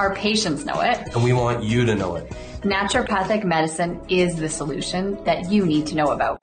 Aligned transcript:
Our 0.00 0.14
patients 0.14 0.64
know 0.64 0.80
it. 0.80 0.96
and 1.14 1.22
we 1.22 1.34
want 1.34 1.62
you 1.62 1.84
to 1.84 1.94
know 1.94 2.16
it. 2.16 2.26
Naturopathic 2.62 3.44
medicine 3.44 4.00
is 4.08 4.34
the 4.34 4.48
solution 4.48 5.22
that 5.24 5.52
you 5.52 5.66
need 5.66 5.86
to 5.88 5.94
know 5.94 6.06
about. 6.06 6.38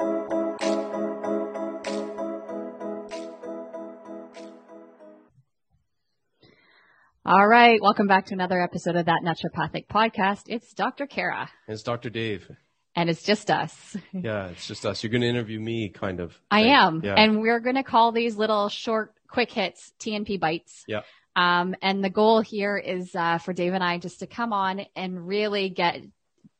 All 7.25 7.45
right, 7.47 7.81
welcome 7.81 8.07
back 8.07 8.27
to 8.27 8.33
another 8.33 8.61
episode 8.61 8.95
of 8.95 9.05
that 9.07 9.21
naturopathic 9.23 9.87
podcast. 9.87 10.43
It's 10.47 10.73
Dr. 10.73 11.05
Kara, 11.07 11.49
It's 11.67 11.83
Dr. 11.83 12.09
Dave. 12.09 12.49
and 12.95 13.09
it's 13.09 13.23
just 13.23 13.51
us. 13.51 13.97
Yeah, 14.13 14.47
it's 14.47 14.65
just 14.67 14.85
us. 14.85 15.03
You're 15.03 15.11
going 15.11 15.21
to 15.21 15.27
interview 15.27 15.59
me, 15.59 15.89
kind 15.89 16.19
of. 16.21 16.39
I 16.49 16.63
thing. 16.63 16.71
am, 16.71 17.01
Yeah. 17.03 17.15
and 17.15 17.41
we're 17.41 17.59
going 17.59 17.75
to 17.75 17.83
call 17.83 18.11
these 18.13 18.37
little 18.37 18.69
short, 18.69 19.13
quick 19.29 19.51
hits 19.51 19.91
TNP 19.99 20.39
bites. 20.39 20.85
Yeah. 20.87 21.01
Um, 21.37 21.75
and 21.83 22.03
the 22.03 22.09
goal 22.09 22.41
here 22.41 22.77
is 22.77 23.13
uh, 23.13 23.37
for 23.37 23.53
Dave 23.53 23.73
and 23.73 23.83
I 23.83 23.99
just 23.99 24.19
to 24.19 24.27
come 24.27 24.53
on 24.53 24.81
and 24.95 25.27
really 25.27 25.69
get 25.69 26.01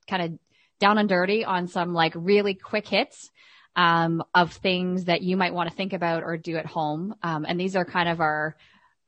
kind 0.08 0.22
of 0.22 0.40
down 0.80 1.00
and 1.00 1.10
dirty 1.10 1.44
on 1.44 1.68
some 1.68 1.96
like 1.96 2.14
really 2.16 2.54
quick 2.54 2.88
hits 2.88 3.32
um, 3.76 4.24
of 4.36 4.54
things 4.54 5.06
that 5.06 5.24
you 5.24 5.36
might 5.36 5.56
want 5.56 5.68
to 5.68 5.76
think 5.76 5.94
about 5.94 6.22
or 6.22 6.38
do 6.38 6.58
at 6.58 6.68
home. 6.68 7.16
Um, 7.24 7.44
and 7.50 7.60
these 7.60 7.76
are 7.76 7.86
kind 7.86 8.08
of 8.08 8.22
our 8.22 8.56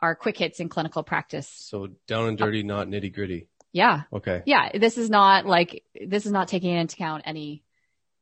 our 0.02 0.16
quick 0.16 0.38
hits 0.38 0.59
in 0.59 0.70
clinical 0.70 1.03
practice. 1.03 1.48
so 1.48 1.89
down 2.08 2.30
and 2.30 2.38
dirty, 2.38 2.64
not 2.64 2.88
nitty 2.88 3.14
gritty. 3.14 3.48
Yeah. 3.72 4.04
Okay. 4.11 4.42
yeah, 4.45 4.76
this 4.76 4.98
is 4.98 5.09
not 5.09 5.45
like 5.45 5.83
this 5.94 6.26
is 6.26 6.31
not 6.31 6.48
taking 6.48 6.72
into 6.72 6.95
account 6.95 7.23
any, 7.26 7.64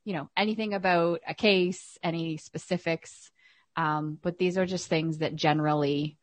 you 0.04 0.12
know, 0.12 0.28
anything 0.36 0.74
about 0.74 1.20
a 1.26 1.32
case, 1.32 1.96
any 2.02 2.36
specifics. 2.36 3.30
Um, 3.74 4.18
but 4.20 4.36
these 4.36 4.58
are 4.58 4.66
just 4.66 4.88
things 4.88 5.18
that 5.18 5.34
generally 5.34 6.17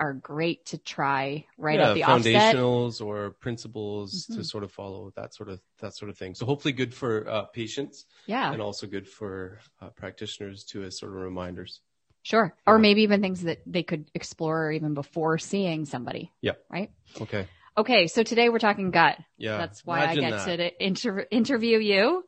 are 0.00 0.14
great 0.14 0.64
to 0.66 0.78
try 0.78 1.44
right 1.58 1.78
yeah, 1.78 1.90
at 1.90 1.94
the 1.94 2.04
offset. 2.04 2.54
foundationals 2.56 3.04
or 3.04 3.30
principles 3.32 4.26
to 4.26 4.38
Mhm. 4.40 4.46
sort 4.46 4.64
of 4.64 4.72
follow 4.72 5.12
that 5.14 5.34
sort 5.34 5.48
of 5.50 5.60
that 5.78 5.94
sort 5.94 6.08
of 6.10 6.16
thing. 6.18 6.34
So 6.34 6.46
hopefully 6.46 6.72
good 6.72 6.92
for 6.94 7.28
uh, 7.28 7.44
patients 7.44 8.06
Yeah, 8.26 8.50
and 8.52 8.60
also 8.62 8.86
good 8.86 9.06
for 9.06 9.60
uh, 9.80 9.90
practitioners 9.90 10.64
too 10.64 10.82
as 10.82 10.98
sort 10.98 11.12
of 11.12 11.20
reminders. 11.20 11.82
sure. 12.22 12.54
Or 12.66 12.78
maybe 12.78 13.02
even 13.02 13.20
things 13.20 13.42
that 13.42 13.58
they 13.66 13.82
could 13.82 14.10
explore 14.14 14.72
even 14.72 14.94
before 14.94 15.38
seeing 15.38 15.84
somebody. 15.86 16.32
Yeah. 16.40 16.52
Right. 16.68 16.90
Okay. 17.20 17.46
Okay. 17.78 18.06
So 18.08 18.22
today 18.22 18.48
we're 18.48 18.58
talking 18.58 18.90
gut. 18.90 19.16
Yeah. 19.38 19.56
That's 19.58 19.84
why 19.86 20.06
I 20.06 20.14
get 20.14 20.30
that. 20.32 20.56
to 20.56 20.84
inter- 20.84 21.26
interview 21.30 21.78
you. 21.78 22.24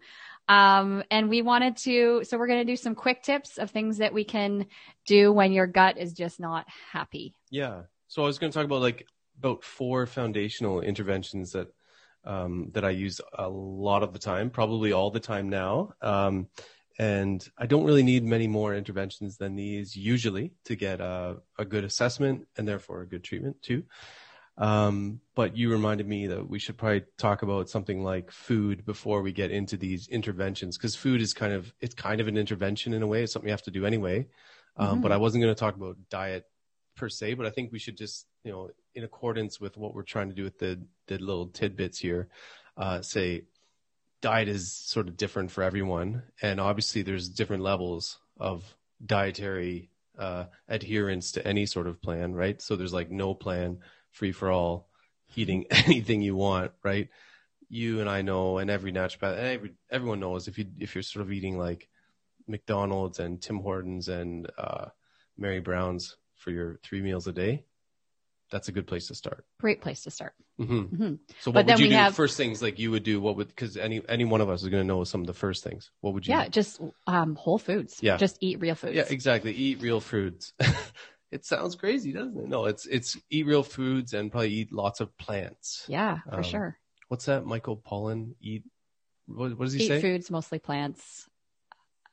Um, 0.48 1.04
and 1.10 1.28
we 1.28 1.42
wanted 1.42 1.76
to, 1.78 2.24
so 2.24 2.36
we're 2.36 2.46
going 2.46 2.66
to 2.66 2.72
do 2.72 2.76
some 2.76 2.94
quick 2.94 3.22
tips 3.22 3.58
of 3.58 3.70
things 3.70 3.98
that 3.98 4.12
we 4.12 4.24
can 4.24 4.66
do 5.06 5.32
when 5.32 5.52
your 5.52 5.66
gut 5.66 5.98
is 5.98 6.12
just 6.12 6.40
not 6.40 6.66
happy. 6.92 7.34
Yeah. 7.50 7.82
So 8.08 8.22
I 8.22 8.26
was 8.26 8.38
going 8.38 8.52
to 8.52 8.58
talk 8.58 8.64
about 8.64 8.82
like 8.82 9.06
about 9.38 9.64
four 9.64 10.06
foundational 10.06 10.80
interventions 10.80 11.52
that 11.52 11.68
um, 12.24 12.70
that 12.72 12.84
I 12.84 12.90
use 12.90 13.20
a 13.36 13.48
lot 13.48 14.02
of 14.02 14.12
the 14.12 14.18
time, 14.18 14.50
probably 14.50 14.92
all 14.92 15.10
the 15.10 15.20
time 15.20 15.48
now. 15.48 15.94
Um, 16.00 16.48
and 16.98 17.46
I 17.58 17.66
don't 17.66 17.84
really 17.84 18.02
need 18.02 18.24
many 18.24 18.46
more 18.46 18.74
interventions 18.74 19.36
than 19.36 19.56
these 19.56 19.96
usually 19.96 20.52
to 20.66 20.76
get 20.76 21.00
a, 21.00 21.38
a 21.58 21.64
good 21.64 21.84
assessment 21.84 22.46
and 22.56 22.68
therefore 22.68 23.00
a 23.00 23.08
good 23.08 23.24
treatment 23.24 23.60
too. 23.62 23.82
Um, 24.58 25.20
but 25.34 25.56
you 25.56 25.70
reminded 25.70 26.06
me 26.06 26.26
that 26.26 26.48
we 26.48 26.58
should 26.58 26.76
probably 26.76 27.04
talk 27.16 27.42
about 27.42 27.70
something 27.70 28.04
like 28.04 28.30
food 28.30 28.84
before 28.84 29.22
we 29.22 29.32
get 29.32 29.50
into 29.50 29.76
these 29.76 30.08
interventions 30.08 30.76
because 30.76 30.94
food 30.94 31.22
is 31.22 31.32
kind 31.32 31.52
of 31.54 31.72
it's 31.80 31.94
kind 31.94 32.20
of 32.20 32.28
an 32.28 32.36
intervention 32.36 32.92
in 32.92 33.02
a 33.02 33.06
way. 33.06 33.22
It's 33.22 33.32
something 33.32 33.48
you 33.48 33.52
have 33.52 33.62
to 33.62 33.70
do 33.70 33.86
anyway. 33.86 34.26
Um, 34.76 34.98
Mhm. 34.98 35.02
But 35.02 35.12
I 35.12 35.16
wasn't 35.16 35.42
going 35.42 35.54
to 35.54 35.58
talk 35.58 35.76
about 35.76 35.96
diet 36.10 36.46
per 36.96 37.08
se, 37.08 37.34
but 37.34 37.46
I 37.46 37.50
think 37.50 37.72
we 37.72 37.78
should 37.78 37.96
just 37.96 38.26
you 38.44 38.52
know 38.52 38.70
in 38.94 39.04
accordance 39.04 39.58
with 39.60 39.76
what 39.78 39.94
we're 39.94 40.02
trying 40.02 40.28
to 40.28 40.34
do 40.34 40.44
with 40.44 40.58
the 40.58 40.80
the 41.06 41.18
little 41.18 41.48
tidbits 41.48 41.98
here, 41.98 42.28
uh, 42.76 43.00
say 43.00 43.44
diet 44.20 44.48
is 44.48 44.72
sort 44.72 45.08
of 45.08 45.16
different 45.16 45.50
for 45.50 45.62
everyone, 45.64 46.22
and 46.42 46.60
obviously 46.60 47.02
there's 47.02 47.28
different 47.28 47.62
levels 47.62 48.18
of 48.38 48.76
dietary 49.04 49.90
uh, 50.18 50.44
adherence 50.68 51.32
to 51.32 51.46
any 51.46 51.66
sort 51.66 51.86
of 51.86 52.00
plan, 52.02 52.34
right? 52.34 52.60
So 52.62 52.76
there's 52.76 52.92
like 52.92 53.10
no 53.10 53.34
plan, 53.34 53.78
free 54.12 54.32
for 54.32 54.50
all, 54.50 54.88
eating 55.34 55.66
anything 55.70 56.22
you 56.22 56.36
want, 56.36 56.72
right? 56.84 57.08
You 57.68 58.00
and 58.00 58.08
I 58.08 58.22
know, 58.22 58.58
and 58.58 58.70
every 58.70 58.92
naturopath, 58.92 59.36
and 59.38 59.46
every 59.46 59.72
everyone 59.90 60.20
knows 60.20 60.46
if 60.48 60.58
you 60.58 60.66
if 60.78 60.94
you're 60.94 61.02
sort 61.02 61.24
of 61.24 61.32
eating 61.32 61.58
like 61.58 61.88
McDonald's 62.46 63.18
and 63.18 63.40
Tim 63.40 63.58
Hortons 63.60 64.08
and 64.08 64.50
uh, 64.58 64.86
Mary 65.38 65.60
Brown's 65.60 66.16
for 66.36 66.50
your 66.50 66.78
three 66.82 67.00
meals 67.02 67.26
a 67.26 67.32
day, 67.32 67.64
that's 68.50 68.68
a 68.68 68.72
good 68.72 68.86
place 68.86 69.06
to 69.08 69.14
start. 69.14 69.46
Great 69.60 69.80
place 69.80 70.02
to 70.02 70.10
start. 70.10 70.34
hmm 70.58 70.80
Mhm. 70.82 71.18
So 71.40 71.50
But 71.52 71.60
what 71.60 71.66
then 71.66 71.76
would 71.76 71.80
you 71.84 71.88
do? 71.88 71.94
have- 71.96 72.14
First 72.14 72.36
things 72.36 72.60
like 72.60 72.78
you 72.78 72.90
would 72.90 73.04
do. 73.04 73.20
What 73.20 73.36
would 73.36 73.48
because 73.48 73.76
any 73.78 74.02
any 74.08 74.24
one 74.26 74.40
of 74.42 74.50
us 74.50 74.62
is 74.62 74.68
going 74.68 74.82
to 74.82 74.86
know 74.86 75.04
some 75.04 75.20
of 75.22 75.26
the 75.26 75.32
first 75.34 75.64
things. 75.64 75.90
What 76.02 76.12
would 76.14 76.26
you? 76.26 76.34
Yeah, 76.34 76.48
just 76.48 76.80
um, 77.06 77.36
whole 77.36 77.58
foods. 77.58 77.98
Yeah. 78.02 78.18
Just 78.18 78.36
eat 78.42 78.60
real 78.60 78.74
foods. 78.74 78.94
Yeah, 78.96 79.04
exactly. 79.08 79.52
Eat 79.54 79.80
real 79.80 80.00
foods. 80.00 80.52
it 81.32 81.44
sounds 81.44 81.74
crazy, 81.74 82.12
doesn't 82.12 82.38
it? 82.38 82.48
No, 82.48 82.66
it's 82.66 82.86
it's 82.86 83.16
eat 83.30 83.46
real 83.46 83.62
foods 83.64 84.12
and 84.14 84.30
probably 84.30 84.50
eat 84.52 84.72
lots 84.72 85.00
of 85.00 85.16
plants. 85.18 85.84
Yeah, 85.88 86.18
for 86.28 86.36
Um, 86.36 86.42
sure. 86.42 86.78
What's 87.08 87.24
that? 87.24 87.44
Michael 87.46 87.76
Pollan 87.76 88.34
eat. 88.40 88.62
What, 89.26 89.56
what 89.58 89.64
does 89.66 89.72
he 89.72 89.84
Eat 89.84 89.88
say? 89.88 90.00
foods, 90.00 90.30
mostly 90.30 90.58
plants. 90.58 91.28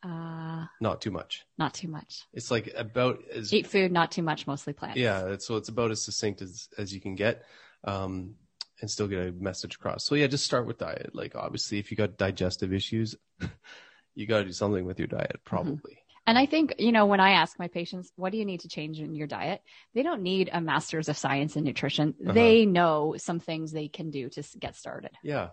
Uh, 0.01 0.65
Not 0.79 1.01
too 1.01 1.11
much. 1.11 1.45
not 1.57 1.73
too 1.73 1.89
much. 1.89 2.23
It's 2.33 2.49
like 2.49 2.71
about 2.77 3.19
as 3.33 3.53
Eat 3.53 3.67
food, 3.67 3.91
not 3.91 4.11
too 4.11 4.21
much, 4.23 4.47
mostly 4.47 4.71
plants. 4.71 4.97
yeah. 4.97 5.25
It's, 5.27 5.45
so 5.45 5.57
it's 5.57 5.67
about 5.69 5.91
as 5.91 6.01
succinct 6.01 6.41
as 6.41 6.69
as 6.77 6.93
you 6.93 7.01
can 7.01 7.15
get, 7.15 7.43
um, 7.83 8.35
and 8.79 8.89
still 8.89 9.07
get 9.07 9.27
a 9.27 9.31
message 9.33 9.75
across. 9.75 10.05
So 10.05 10.15
yeah, 10.15 10.27
just 10.27 10.45
start 10.45 10.65
with 10.65 10.77
diet. 10.77 11.11
Like 11.13 11.35
obviously, 11.35 11.79
if 11.79 11.91
you 11.91 11.97
got 11.97 12.17
digestive 12.17 12.71
issues, 12.73 13.15
you 14.15 14.25
got 14.25 14.37
to 14.39 14.45
do 14.45 14.53
something 14.53 14.85
with 14.85 14.99
your 14.99 15.07
diet, 15.09 15.41
probably. 15.43 15.97
And 16.29 16.37
I 16.37 16.45
think, 16.45 16.75
you 16.77 16.91
know, 16.91 17.07
when 17.07 17.19
I 17.19 17.31
ask 17.31 17.57
my 17.57 17.69
patients, 17.69 18.11
what 18.15 18.31
do 18.31 18.37
you 18.37 18.45
need 18.45 18.59
to 18.59 18.67
change 18.67 18.99
in 18.99 19.15
your 19.15 19.25
diet? 19.25 19.63
They 19.95 20.03
don't 20.03 20.21
need 20.21 20.51
a 20.53 20.61
master's 20.61 21.09
of 21.09 21.17
science 21.17 21.55
in 21.55 21.63
nutrition. 21.63 22.13
Uh-huh. 22.21 22.33
They 22.33 22.67
know 22.67 23.15
some 23.17 23.39
things 23.39 23.71
they 23.71 23.87
can 23.87 24.11
do 24.11 24.29
to 24.29 24.43
get 24.59 24.75
started. 24.75 25.09
Yeah. 25.23 25.47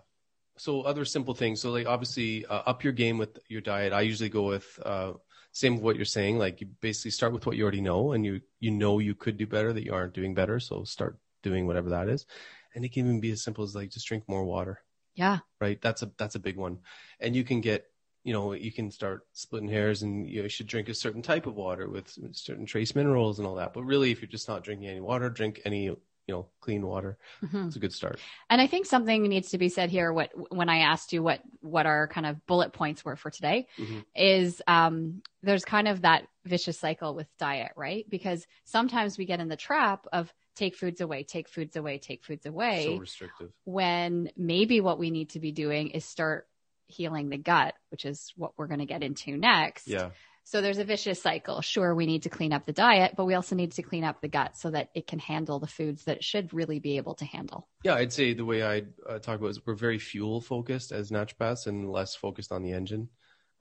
So 0.57 0.83
other 0.83 1.03
simple 1.03 1.33
things. 1.33 1.61
So 1.61 1.71
like 1.71 1.87
obviously 1.87 2.45
uh, 2.45 2.61
up 2.67 2.83
your 2.83 2.93
game 2.93 3.17
with 3.17 3.39
your 3.49 3.61
diet. 3.61 3.91
I 3.91 4.01
usually 4.01 4.29
go 4.29 4.43
with 4.43 4.79
uh, 4.85 5.13
same 5.51 5.73
with 5.73 5.83
what 5.83 5.95
you're 5.95 6.05
saying. 6.05 6.37
Like 6.37 6.61
you 6.61 6.67
basically 6.79 7.09
start 7.09 7.33
with 7.33 7.47
what 7.47 7.57
you 7.57 7.63
already 7.63 7.81
know, 7.81 8.11
and 8.11 8.23
you 8.23 8.41
you 8.59 8.69
know 8.69 8.99
you 8.99 9.15
could 9.15 9.37
do 9.37 9.47
better 9.47 9.73
that 9.73 9.83
you 9.83 9.95
aren't 9.95 10.13
doing 10.13 10.35
better. 10.35 10.59
So 10.59 10.83
start 10.83 11.17
doing 11.41 11.65
whatever 11.65 11.89
that 11.89 12.07
is, 12.07 12.27
and 12.75 12.85
it 12.85 12.93
can 12.93 13.05
even 13.05 13.19
be 13.19 13.31
as 13.31 13.43
simple 13.43 13.63
as 13.63 13.73
like 13.73 13.89
just 13.89 14.07
drink 14.07 14.25
more 14.27 14.45
water. 14.45 14.79
Yeah. 15.15 15.39
Right. 15.59 15.81
That's 15.81 16.03
a 16.03 16.11
that's 16.19 16.35
a 16.35 16.39
big 16.39 16.55
one, 16.55 16.81
and 17.19 17.35
you 17.35 17.43
can 17.43 17.61
get 17.61 17.87
you 18.27 18.33
know 18.33 18.51
you 18.51 18.73
can 18.73 18.91
start 18.91 19.25
splitting 19.31 19.69
hairs, 19.69 20.03
and 20.03 20.27
you, 20.27 20.39
know, 20.39 20.43
you 20.43 20.49
should 20.49 20.67
drink 20.67 20.89
a 20.89 20.93
certain 20.93 21.21
type 21.21 21.47
of 21.47 21.55
water 21.55 21.89
with 21.89 22.13
certain 22.33 22.65
trace 22.65 22.93
minerals 22.93 23.39
and 23.39 23.47
all 23.47 23.55
that. 23.55 23.73
But 23.73 23.83
really, 23.85 24.11
if 24.11 24.19
you're 24.21 24.27
just 24.27 24.49
not 24.49 24.65
drinking 24.65 24.89
any 24.89 24.99
water, 24.99 25.29
drink 25.29 25.61
any 25.63 25.85
you 25.85 25.97
know 26.27 26.47
clean 26.59 26.85
water. 26.85 27.17
Mhm. 27.41 27.67
It's 27.67 27.77
a 27.77 27.79
good 27.79 27.93
start. 27.93 28.19
And 28.49 28.59
I 28.59 28.67
think 28.67 28.85
something 28.85 29.23
needs 29.23 29.51
to 29.51 29.57
be 29.57 29.69
said 29.69 29.89
here. 29.89 30.11
What 30.11 30.31
when 30.51 30.67
I 30.67 30.79
asked 30.79 31.13
you 31.13 31.23
what 31.23 31.39
what 31.61 31.85
our 31.85 32.09
kind 32.09 32.25
of 32.25 32.45
bullet 32.47 32.73
points 32.73 33.05
were 33.05 33.15
for 33.15 33.31
today 33.31 33.67
Mhm. 33.79 34.03
is 34.13 34.61
um, 34.67 35.21
there's 35.41 35.63
kind 35.63 35.87
of 35.87 36.01
that 36.01 36.27
vicious 36.43 36.77
cycle 36.77 37.15
with 37.15 37.27
diet, 37.39 37.71
right? 37.77 38.05
Because 38.09 38.45
sometimes 38.65 39.17
we 39.17 39.23
get 39.23 39.39
in 39.39 39.47
the 39.47 39.55
trap 39.55 40.05
of 40.11 40.33
take 40.53 40.75
foods 40.75 40.99
away, 40.99 41.23
take 41.23 41.47
foods 41.47 41.77
away, 41.77 41.97
take 41.97 42.25
foods 42.25 42.45
away, 42.45 42.83
So 42.83 42.97
restrictive. 42.97 43.53
when 43.63 44.31
maybe 44.35 44.81
what 44.81 44.99
we 44.99 45.11
need 45.11 45.29
to 45.29 45.39
be 45.39 45.53
doing 45.53 45.91
is 45.91 46.03
start 46.03 46.47
healing 46.87 47.29
the 47.29 47.37
gut, 47.37 47.75
which 47.91 48.05
is 48.05 48.33
what 48.35 48.51
we're 48.57 48.67
going 48.67 48.79
to 48.79 48.85
get 48.85 49.03
into 49.03 49.37
next. 49.37 49.87
Yeah. 49.87 50.09
So 50.43 50.61
there's 50.61 50.77
a 50.77 50.85
vicious 50.85 51.21
cycle. 51.21 51.59
Sure, 51.59 51.93
we 51.93 52.05
need 52.05 52.23
to 52.23 52.29
clean 52.29 52.53
up 52.53 52.65
the 52.65 52.71
diet, 52.71 53.15
but 53.17 53.25
we 53.25 53.33
also 53.33 53.53
need 53.53 53.73
to 53.73 53.81
clean 53.81 54.05
up 54.05 54.21
the 54.21 54.29
gut 54.29 54.57
so 54.57 54.71
that 54.71 54.89
it 54.95 55.05
can 55.05 55.19
handle 55.19 55.59
the 55.59 55.67
foods 55.67 56.05
that 56.05 56.17
it 56.17 56.23
should 56.23 56.53
really 56.53 56.79
be 56.79 56.95
able 56.95 57.15
to 57.15 57.25
handle. 57.25 57.67
Yeah, 57.83 57.95
I'd 57.95 58.13
say 58.13 58.33
the 58.33 58.45
way 58.45 58.63
I 58.63 58.83
uh, 59.05 59.19
talk 59.19 59.35
about 59.39 59.47
it 59.47 59.49
is 59.49 59.65
we're 59.65 59.75
very 59.75 59.99
fuel 59.99 60.39
focused 60.39 60.93
as 60.93 61.11
naturopaths 61.11 61.67
and 61.67 61.91
less 61.91 62.15
focused 62.15 62.53
on 62.53 62.63
the 62.63 62.71
engine 62.71 63.09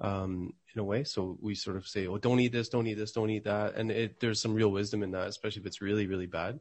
um, 0.01 0.53
in 0.73 0.81
a 0.81 0.85
way. 0.85 1.03
So 1.03 1.37
we 1.41 1.57
sort 1.57 1.77
of 1.77 1.89
say, 1.89 2.07
oh, 2.07 2.19
don't 2.19 2.39
eat 2.39 2.53
this, 2.53 2.69
don't 2.69 2.87
eat 2.87 2.95
this, 2.95 3.11
don't 3.11 3.31
eat 3.31 3.45
that. 3.45 3.75
And 3.75 3.91
it, 3.91 4.21
there's 4.21 4.41
some 4.41 4.55
real 4.55 4.71
wisdom 4.71 5.03
in 5.03 5.11
that, 5.11 5.27
especially 5.27 5.63
if 5.63 5.67
it's 5.67 5.83
really, 5.83 6.07
really 6.07 6.27
bad. 6.27 6.61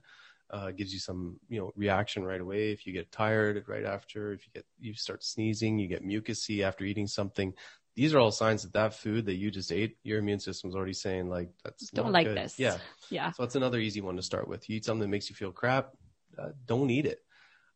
Uh, 0.51 0.69
gives 0.69 0.93
you 0.93 0.99
some, 0.99 1.39
you 1.49 1.59
know, 1.59 1.73
reaction 1.75 2.23
right 2.23 2.39
away. 2.39 2.71
If 2.71 2.85
you 2.85 2.93
get 2.93 3.11
tired 3.11 3.63
right 3.67 3.83
after, 3.83 4.31
if 4.31 4.45
you 4.45 4.53
get, 4.53 4.65
you 4.79 4.93
start 4.93 5.23
sneezing, 5.23 5.79
you 5.79 5.87
get 5.87 6.05
mucusy 6.05 6.61
after 6.61 6.85
eating 6.85 7.07
something, 7.07 7.51
these 7.95 8.13
are 8.13 8.19
all 8.19 8.31
signs 8.31 8.63
that 8.63 8.73
that 8.73 8.93
food 8.93 9.25
that 9.25 9.35
you 9.35 9.49
just 9.49 9.71
ate, 9.71 9.97
your 10.03 10.19
immune 10.19 10.39
system's 10.39 10.75
already 10.75 10.93
saying 10.93 11.29
like 11.29 11.49
that's 11.63 11.89
don't 11.89 12.11
like 12.11 12.27
good. 12.27 12.37
this. 12.37 12.59
Yeah, 12.59 12.77
yeah. 13.09 13.31
So 13.31 13.43
that's 13.43 13.55
another 13.55 13.79
easy 13.79 14.01
one 14.01 14.17
to 14.17 14.21
start 14.21 14.47
with. 14.47 14.69
You 14.69 14.77
eat 14.77 14.85
something 14.85 15.01
that 15.01 15.07
makes 15.07 15.29
you 15.29 15.35
feel 15.35 15.51
crap, 15.51 15.91
uh, 16.37 16.49
don't 16.65 16.89
eat 16.89 17.05
it. 17.05 17.21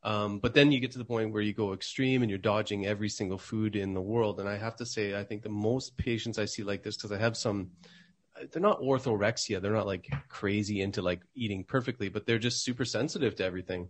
Um, 0.03 0.39
but 0.39 0.53
then 0.53 0.71
you 0.71 0.79
get 0.79 0.91
to 0.91 0.97
the 0.97 1.05
point 1.05 1.33
where 1.33 1.41
you 1.41 1.53
go 1.53 1.73
extreme 1.73 2.21
and 2.21 2.29
you're 2.29 2.37
dodging 2.37 2.85
every 2.85 3.09
single 3.09 3.37
food 3.37 3.75
in 3.75 3.93
the 3.93 4.01
world. 4.01 4.39
And 4.39 4.47
I 4.47 4.57
have 4.57 4.75
to 4.77 4.85
say, 4.85 5.17
I 5.17 5.23
think 5.23 5.41
the 5.41 5.49
most 5.49 5.97
patients 5.97 6.37
I 6.37 6.45
see 6.45 6.63
like 6.63 6.83
this 6.83 6.95
because 6.95 7.11
I 7.11 7.17
have 7.17 7.35
some. 7.35 7.71
They're 8.51 8.61
not 8.61 8.81
orthorexia. 8.81 9.61
They're 9.61 9.73
not 9.73 9.87
like 9.87 10.07
crazy 10.29 10.81
into 10.81 11.01
like 11.01 11.21
eating 11.35 11.63
perfectly, 11.63 12.09
but 12.09 12.25
they're 12.25 12.39
just 12.39 12.63
super 12.63 12.85
sensitive 12.85 13.35
to 13.35 13.45
everything. 13.45 13.89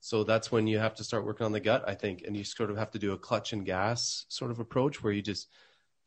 So 0.00 0.24
that's 0.24 0.50
when 0.50 0.66
you 0.66 0.78
have 0.78 0.94
to 0.96 1.04
start 1.04 1.24
working 1.24 1.46
on 1.46 1.52
the 1.52 1.60
gut, 1.60 1.84
I 1.86 1.94
think, 1.94 2.22
and 2.26 2.36
you 2.36 2.42
sort 2.42 2.70
of 2.70 2.76
have 2.76 2.90
to 2.92 2.98
do 2.98 3.12
a 3.12 3.18
clutch 3.18 3.52
and 3.52 3.64
gas 3.64 4.26
sort 4.28 4.50
of 4.50 4.58
approach 4.58 5.02
where 5.02 5.12
you 5.12 5.22
just, 5.22 5.48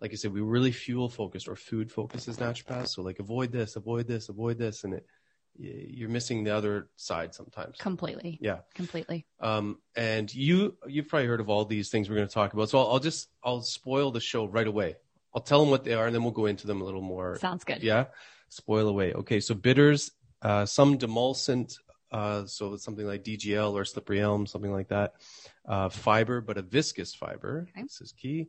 like 0.01 0.11
I 0.11 0.15
said, 0.15 0.33
we 0.33 0.41
really 0.41 0.71
fuel 0.71 1.07
focused 1.07 1.47
or 1.47 1.55
food 1.55 1.91
focused 1.91 2.27
as 2.27 2.37
naturopaths. 2.37 2.89
So 2.89 3.03
like 3.03 3.19
avoid 3.19 3.53
this, 3.53 3.77
avoid 3.77 4.07
this, 4.07 4.27
avoid 4.27 4.57
this, 4.57 4.83
and 4.83 4.95
it, 4.95 5.05
you're 5.57 6.09
missing 6.09 6.43
the 6.43 6.53
other 6.53 6.89
side 6.97 7.33
sometimes. 7.33 7.77
Completely. 7.77 8.37
Yeah. 8.41 8.59
Completely. 8.73 9.25
Um, 9.39 9.79
and 9.95 10.33
you, 10.33 10.75
you've 10.87 11.07
probably 11.07 11.27
heard 11.27 11.39
of 11.39 11.49
all 11.49 11.63
these 11.63 11.89
things 11.89 12.09
we're 12.09 12.17
going 12.17 12.27
to 12.27 12.33
talk 12.33 12.51
about. 12.51 12.69
So 12.69 12.79
I'll, 12.79 12.93
I'll 12.93 12.99
just, 12.99 13.29
I'll 13.43 13.61
spoil 13.61 14.11
the 14.11 14.19
show 14.19 14.45
right 14.45 14.67
away. 14.67 14.95
I'll 15.35 15.41
tell 15.41 15.59
them 15.59 15.69
what 15.69 15.83
they 15.83 15.93
are 15.93 16.05
and 16.05 16.15
then 16.15 16.23
we'll 16.23 16.31
go 16.31 16.45
into 16.45 16.65
them 16.65 16.81
a 16.81 16.85
little 16.85 17.01
more. 17.01 17.37
Sounds 17.39 17.65
good. 17.65 17.83
Yeah. 17.83 18.05
Spoil 18.49 18.87
away. 18.87 19.13
Okay. 19.13 19.41
So 19.41 19.53
bitters, 19.53 20.11
uh, 20.41 20.65
some 20.65 20.97
demulcent, 20.97 21.77
uh, 22.11 22.45
so 22.45 22.73
it's 22.73 22.83
something 22.85 23.05
like 23.05 23.23
DGL 23.23 23.73
or 23.73 23.83
slippery 23.83 24.21
elm, 24.21 24.47
something 24.47 24.71
like 24.71 24.87
that. 24.87 25.15
Uh, 25.67 25.89
fiber, 25.89 26.39
but 26.39 26.57
a 26.57 26.61
viscous 26.61 27.13
fiber. 27.13 27.67
Okay. 27.69 27.83
This 27.83 27.99
is 27.99 28.13
key. 28.13 28.47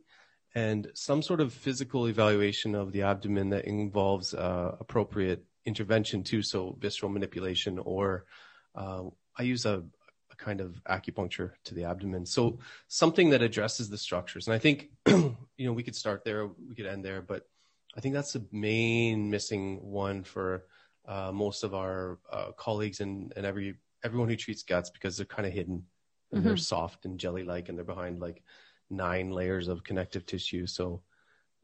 And 0.55 0.89
some 0.93 1.21
sort 1.21 1.41
of 1.41 1.53
physical 1.53 2.07
evaluation 2.07 2.73
of 2.73 2.91
the 2.93 3.01
abdomen 3.01 3.49
that 3.49 3.65
involves 3.65 4.33
uh, 4.33 4.75
appropriate 4.79 5.43
intervention 5.65 6.23
too. 6.23 6.41
So 6.41 6.77
visceral 6.79 7.11
manipulation, 7.11 7.77
or 7.77 8.25
uh, 8.73 9.03
I 9.37 9.43
use 9.43 9.65
a, 9.65 9.83
a, 10.31 10.35
kind 10.37 10.61
of 10.61 10.81
acupuncture 10.85 11.51
to 11.65 11.75
the 11.75 11.83
abdomen. 11.83 12.25
So 12.25 12.59
something 12.87 13.31
that 13.31 13.41
addresses 13.41 13.89
the 13.89 13.97
structures. 13.97 14.47
And 14.47 14.55
I 14.55 14.59
think, 14.59 14.89
you 15.57 15.65
know, 15.65 15.73
we 15.73 15.83
could 15.83 15.95
start 15.95 16.23
there, 16.23 16.47
we 16.47 16.75
could 16.75 16.85
end 16.85 17.03
there, 17.03 17.21
but 17.21 17.47
I 17.95 18.01
think 18.01 18.13
that's 18.13 18.33
the 18.33 18.45
main 18.51 19.29
missing 19.29 19.79
one 19.81 20.23
for 20.23 20.65
uh, 21.07 21.31
most 21.31 21.63
of 21.63 21.73
our 21.73 22.19
uh, 22.31 22.51
colleagues 22.51 22.99
and, 22.99 23.33
and 23.35 23.45
every 23.45 23.75
everyone 24.03 24.29
who 24.29 24.35
treats 24.35 24.63
guts 24.63 24.89
because 24.91 25.17
they're 25.17 25.25
kind 25.25 25.47
of 25.47 25.53
hidden 25.53 25.83
and 26.31 26.39
Mm-hmm. 26.39 26.47
they're 26.47 26.57
soft 26.57 27.05
and 27.05 27.19
jelly 27.19 27.43
like 27.43 27.69
and 27.69 27.77
they're 27.77 27.85
behind 27.85 28.19
like 28.19 28.43
nine 28.89 29.31
layers 29.31 29.67
of 29.67 29.83
connective 29.83 30.25
tissue. 30.25 30.67
So 30.67 31.01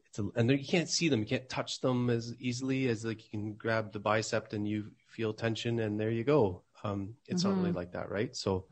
it's 0.06 0.18
a, 0.18 0.28
and 0.36 0.50
you 0.50 0.64
can't 0.64 0.88
see 0.88 1.08
them, 1.08 1.20
you 1.20 1.26
can't 1.26 1.48
touch 1.48 1.80
them 1.80 2.10
as 2.10 2.34
easily 2.40 2.88
as 2.88 3.04
like 3.04 3.22
you 3.24 3.30
can 3.30 3.54
grab 3.54 3.92
the 3.92 4.00
bicep 4.00 4.52
and 4.52 4.66
you 4.66 4.90
feel 5.06 5.32
tension 5.32 5.80
and 5.80 5.98
there 6.00 6.10
you 6.10 6.24
go. 6.24 6.62
Um, 6.82 7.14
it's 7.28 7.44
not 7.44 7.56
really 7.56 7.72
like 7.72 7.92
that, 7.92 8.10
right? 8.10 8.34
So 8.34 8.66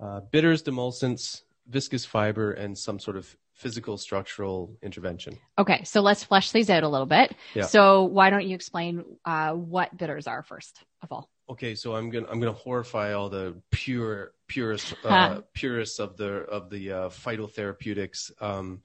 uh, 0.00 0.20
bitters, 0.30 0.62
demulcents, 0.62 1.42
viscous 1.68 2.04
fiber, 2.04 2.52
and 2.52 2.76
some 2.76 2.98
sort 2.98 3.16
of 3.16 3.36
physical 3.56 3.96
structural 3.96 4.76
intervention. 4.82 5.36
Okay. 5.58 5.82
So 5.84 6.00
let's 6.02 6.22
flesh 6.22 6.52
these 6.52 6.68
out 6.70 6.82
a 6.82 6.88
little 6.88 7.06
bit. 7.06 7.34
Yeah. 7.54 7.62
So 7.64 8.04
why 8.04 8.30
don't 8.30 8.46
you 8.46 8.54
explain 8.54 9.04
uh, 9.24 9.52
what 9.52 9.96
bitters 9.96 10.26
are 10.26 10.42
first 10.42 10.84
of 11.02 11.10
all? 11.10 11.28
Okay, 11.48 11.74
so 11.76 11.94
I'm 11.94 12.10
gonna 12.10 12.26
I'm 12.28 12.40
gonna 12.40 12.52
horrify 12.52 13.12
all 13.12 13.28
the 13.28 13.54
pure 13.70 14.32
purist 14.48 14.92
uh, 15.04 15.08
Huh. 15.36 15.40
purists 15.54 15.98
of 16.00 16.16
the 16.16 16.42
of 16.56 16.70
the 16.70 16.92
uh, 16.92 17.08
phytotherapeutics 17.08 18.30
um, 18.42 18.82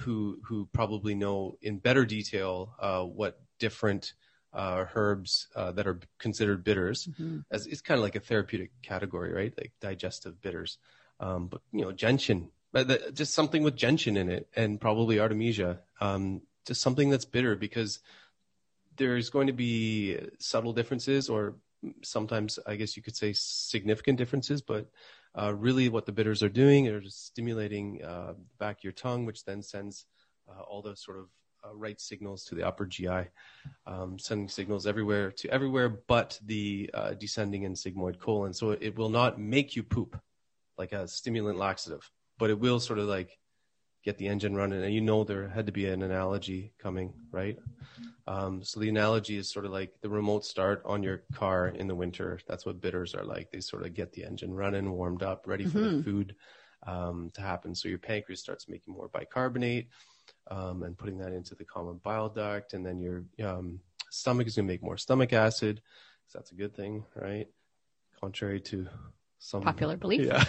who 0.00 0.38
who 0.44 0.66
probably 0.72 1.14
know 1.14 1.56
in 1.62 1.78
better 1.78 2.04
detail 2.06 2.74
uh, 2.80 3.02
what 3.02 3.40
different 3.58 4.14
uh, 4.52 4.84
herbs 4.94 5.48
uh, 5.56 5.72
that 5.72 5.86
are 5.86 5.98
considered 6.18 6.64
bitters 6.64 7.08
as 7.50 7.66
it's 7.66 7.80
kind 7.82 7.98
of 7.98 8.02
like 8.02 8.16
a 8.16 8.20
therapeutic 8.20 8.70
category, 8.82 9.32
right? 9.32 9.52
Like 9.58 9.72
digestive 9.80 10.40
bitters, 10.40 10.78
um, 11.20 11.48
but 11.48 11.60
you 11.72 11.82
know 11.82 11.92
gentian, 11.92 12.48
but 12.72 13.14
just 13.14 13.34
something 13.34 13.62
with 13.62 13.76
gentian 13.76 14.16
in 14.16 14.30
it, 14.30 14.48
and 14.54 14.80
probably 14.80 15.20
artemisia, 15.20 15.80
um, 16.00 16.42
just 16.66 16.80
something 16.80 17.10
that's 17.10 17.24
bitter 17.24 17.56
because 17.56 18.00
there's 18.96 19.30
going 19.30 19.46
to 19.46 19.52
be 19.52 20.18
subtle 20.38 20.72
differences 20.72 21.28
or 21.28 21.56
sometimes 22.02 22.58
I 22.66 22.76
guess 22.76 22.96
you 22.96 23.02
could 23.02 23.16
say 23.16 23.32
significant 23.32 24.18
differences, 24.18 24.62
but 24.62 24.90
uh, 25.38 25.54
really 25.54 25.88
what 25.88 26.06
the 26.06 26.12
bitters 26.12 26.42
are 26.42 26.48
doing 26.48 26.88
are 26.88 27.02
stimulating 27.04 28.02
uh, 28.04 28.34
back 28.58 28.82
your 28.82 28.92
tongue, 28.92 29.24
which 29.24 29.44
then 29.44 29.62
sends 29.62 30.06
uh, 30.48 30.62
all 30.62 30.82
those 30.82 31.02
sort 31.02 31.18
of 31.18 31.26
uh, 31.64 31.74
right 31.74 32.00
signals 32.00 32.44
to 32.44 32.54
the 32.54 32.66
upper 32.66 32.86
GI, 32.86 33.28
um, 33.86 34.18
sending 34.18 34.48
signals 34.48 34.86
everywhere 34.86 35.30
to 35.32 35.48
everywhere 35.50 35.88
but 35.88 36.38
the 36.44 36.90
uh, 36.94 37.14
descending 37.14 37.64
and 37.64 37.76
sigmoid 37.76 38.18
colon. 38.18 38.52
So 38.52 38.70
it 38.72 38.96
will 38.96 39.10
not 39.10 39.40
make 39.40 39.76
you 39.76 39.82
poop 39.82 40.20
like 40.76 40.92
a 40.92 41.08
stimulant 41.08 41.58
laxative, 41.58 42.08
but 42.38 42.50
it 42.50 42.58
will 42.58 42.80
sort 42.80 42.98
of 42.98 43.06
like 43.06 43.38
get 44.04 44.18
the 44.18 44.28
engine 44.28 44.54
running. 44.54 44.82
And 44.82 44.94
you 44.94 45.00
know 45.00 45.24
there 45.24 45.48
had 45.48 45.66
to 45.66 45.72
be 45.72 45.86
an 45.86 46.02
analogy 46.02 46.72
coming, 46.78 47.12
right? 47.30 47.58
Um, 48.26 48.62
so 48.62 48.78
the 48.78 48.88
analogy 48.88 49.36
is 49.36 49.50
sort 49.50 49.64
of 49.64 49.72
like 49.72 49.92
the 50.02 50.08
remote 50.10 50.44
start 50.44 50.82
on 50.84 51.02
your 51.02 51.22
car 51.32 51.68
in 51.68 51.88
the 51.88 51.94
winter. 51.94 52.38
That's 52.46 52.66
what 52.66 52.80
bitters 52.80 53.14
are 53.14 53.24
like. 53.24 53.50
They 53.50 53.60
sort 53.60 53.84
of 53.84 53.94
get 53.94 54.12
the 54.12 54.24
engine 54.24 54.52
running, 54.52 54.90
warmed 54.92 55.22
up, 55.22 55.46
ready 55.46 55.64
for 55.64 55.78
the 55.80 56.02
food 56.02 56.34
um, 56.86 57.30
to 57.34 57.40
happen. 57.40 57.74
So 57.74 57.88
your 57.88 57.98
pancreas 57.98 58.40
starts 58.40 58.68
making 58.68 58.94
more 58.94 59.08
bicarbonate 59.08 59.88
um, 60.50 60.82
and 60.82 60.96
putting 60.96 61.18
that 61.18 61.32
into 61.32 61.54
the 61.54 61.64
common 61.64 62.00
bile 62.02 62.28
duct, 62.28 62.74
and 62.74 62.84
then 62.84 62.98
your 62.98 63.24
um, 63.42 63.80
stomach 64.10 64.46
is 64.46 64.56
going 64.56 64.66
to 64.66 64.72
make 64.72 64.82
more 64.82 64.96
stomach 64.98 65.32
acid. 65.32 65.80
So 66.28 66.38
that's 66.38 66.52
a 66.52 66.54
good 66.54 66.74
thing, 66.76 67.04
right? 67.14 67.48
Contrary 68.20 68.60
to 68.60 68.88
some 69.38 69.62
Popular 69.62 69.96
belief. 69.96 70.22
Yeah. 70.26 70.44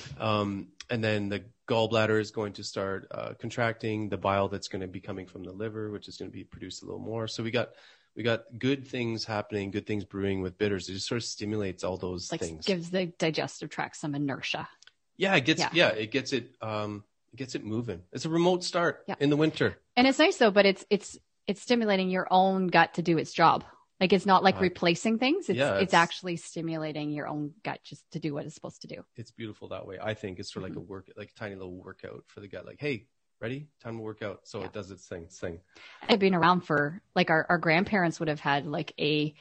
um, 0.18 0.68
and 0.90 1.02
then 1.02 1.28
the 1.28 1.44
gallbladder 1.68 2.20
is 2.20 2.30
going 2.30 2.54
to 2.54 2.64
start 2.64 3.08
uh, 3.10 3.34
contracting. 3.38 4.08
The 4.08 4.16
bile 4.16 4.48
that's 4.48 4.68
going 4.68 4.80
to 4.82 4.88
be 4.88 5.00
coming 5.00 5.26
from 5.26 5.42
the 5.44 5.52
liver, 5.52 5.90
which 5.90 6.08
is 6.08 6.16
going 6.16 6.30
to 6.30 6.34
be 6.36 6.44
produced 6.44 6.82
a 6.82 6.86
little 6.86 7.00
more. 7.00 7.28
So 7.28 7.42
we 7.42 7.50
got 7.50 7.70
we 8.16 8.22
got 8.22 8.44
good 8.58 8.86
things 8.88 9.24
happening, 9.24 9.70
good 9.70 9.86
things 9.86 10.04
brewing 10.04 10.40
with 10.40 10.56
bitters. 10.58 10.88
It 10.88 10.94
just 10.94 11.06
sort 11.06 11.18
of 11.18 11.24
stimulates 11.24 11.84
all 11.84 11.96
those 11.96 12.32
Like 12.32 12.40
things. 12.40 12.64
gives 12.66 12.90
the 12.90 13.06
digestive 13.06 13.70
tract 13.70 13.96
some 13.96 14.14
inertia. 14.14 14.68
yeah, 15.16 15.34
it 15.36 15.44
gets 15.44 15.60
Yeah. 15.60 15.68
yeah. 15.72 15.88
it 15.90 16.10
gets 16.10 16.32
it 16.32 16.54
um 16.62 17.04
it 17.32 17.36
gets 17.36 17.54
it 17.54 17.64
moving. 17.64 18.02
It's 18.12 18.24
a 18.24 18.30
remote 18.30 18.64
start 18.64 19.04
Yeah. 19.06 19.16
in 19.20 19.30
the 19.30 19.36
winter. 19.36 19.78
And 19.96 20.06
it's 20.06 20.18
nice 20.18 20.36
though, 20.36 20.50
but 20.50 20.64
it's 20.64 20.84
it's 20.90 21.18
it's 21.46 21.60
stimulating 21.60 22.08
your 22.10 22.26
own 22.30 22.68
gut 22.68 22.94
to 22.94 23.02
do 23.02 23.18
its 23.18 23.32
job. 23.32 23.64
Like 24.00 24.12
it's 24.12 24.26
not 24.26 24.44
like 24.44 24.60
replacing 24.60 25.18
things. 25.18 25.48
It's, 25.48 25.58
yeah, 25.58 25.74
it's 25.74 25.92
it's- 25.92 25.94
actually 25.94 26.36
stimulating 26.36 27.10
your 27.10 27.26
own 27.26 27.54
gut 27.64 27.80
just 27.82 28.08
to 28.12 28.20
do 28.20 28.32
what 28.34 28.46
it's 28.46 28.54
supposed 28.54 28.82
to 28.82 28.88
do. 28.88 29.04
It's 29.16 29.30
beautiful 29.32 29.68
that 29.68 29.86
way. 29.86 29.98
I 30.00 30.14
think 30.14 30.38
it's 30.38 30.52
sort 30.52 30.64
of 30.64 30.70
like 30.70 30.76
a 30.76 30.80
Mm-hmm. 30.80 30.90
work 30.92 31.10
like 31.16 31.30
a 31.30 31.38
tiny 31.38 31.54
little 31.56 31.74
workout 31.74 32.24
for 32.28 32.40
the 32.40 32.48
gut. 32.48 32.64
Like, 32.64 32.80
hey, 32.80 33.06
ready? 33.40 33.68
Time 33.82 33.96
to 33.96 34.02
work 34.02 34.22
out. 34.22 34.40
So 34.44 34.60
Yeah. 34.60 34.66
it 34.66 34.72
does 34.72 34.90
its 34.90 35.06
thing. 35.06 35.24
Its 35.24 35.38
thing. 35.38 35.60
I've 36.08 36.18
been 36.20 36.34
around 36.34 36.60
for 36.62 37.00
like 37.16 37.30
our, 37.30 37.44
our 37.48 37.58
grandparents 37.58 38.20
would 38.20 38.28
have 38.28 38.40
had 38.40 38.66
like 38.66 38.92
a 39.00 39.34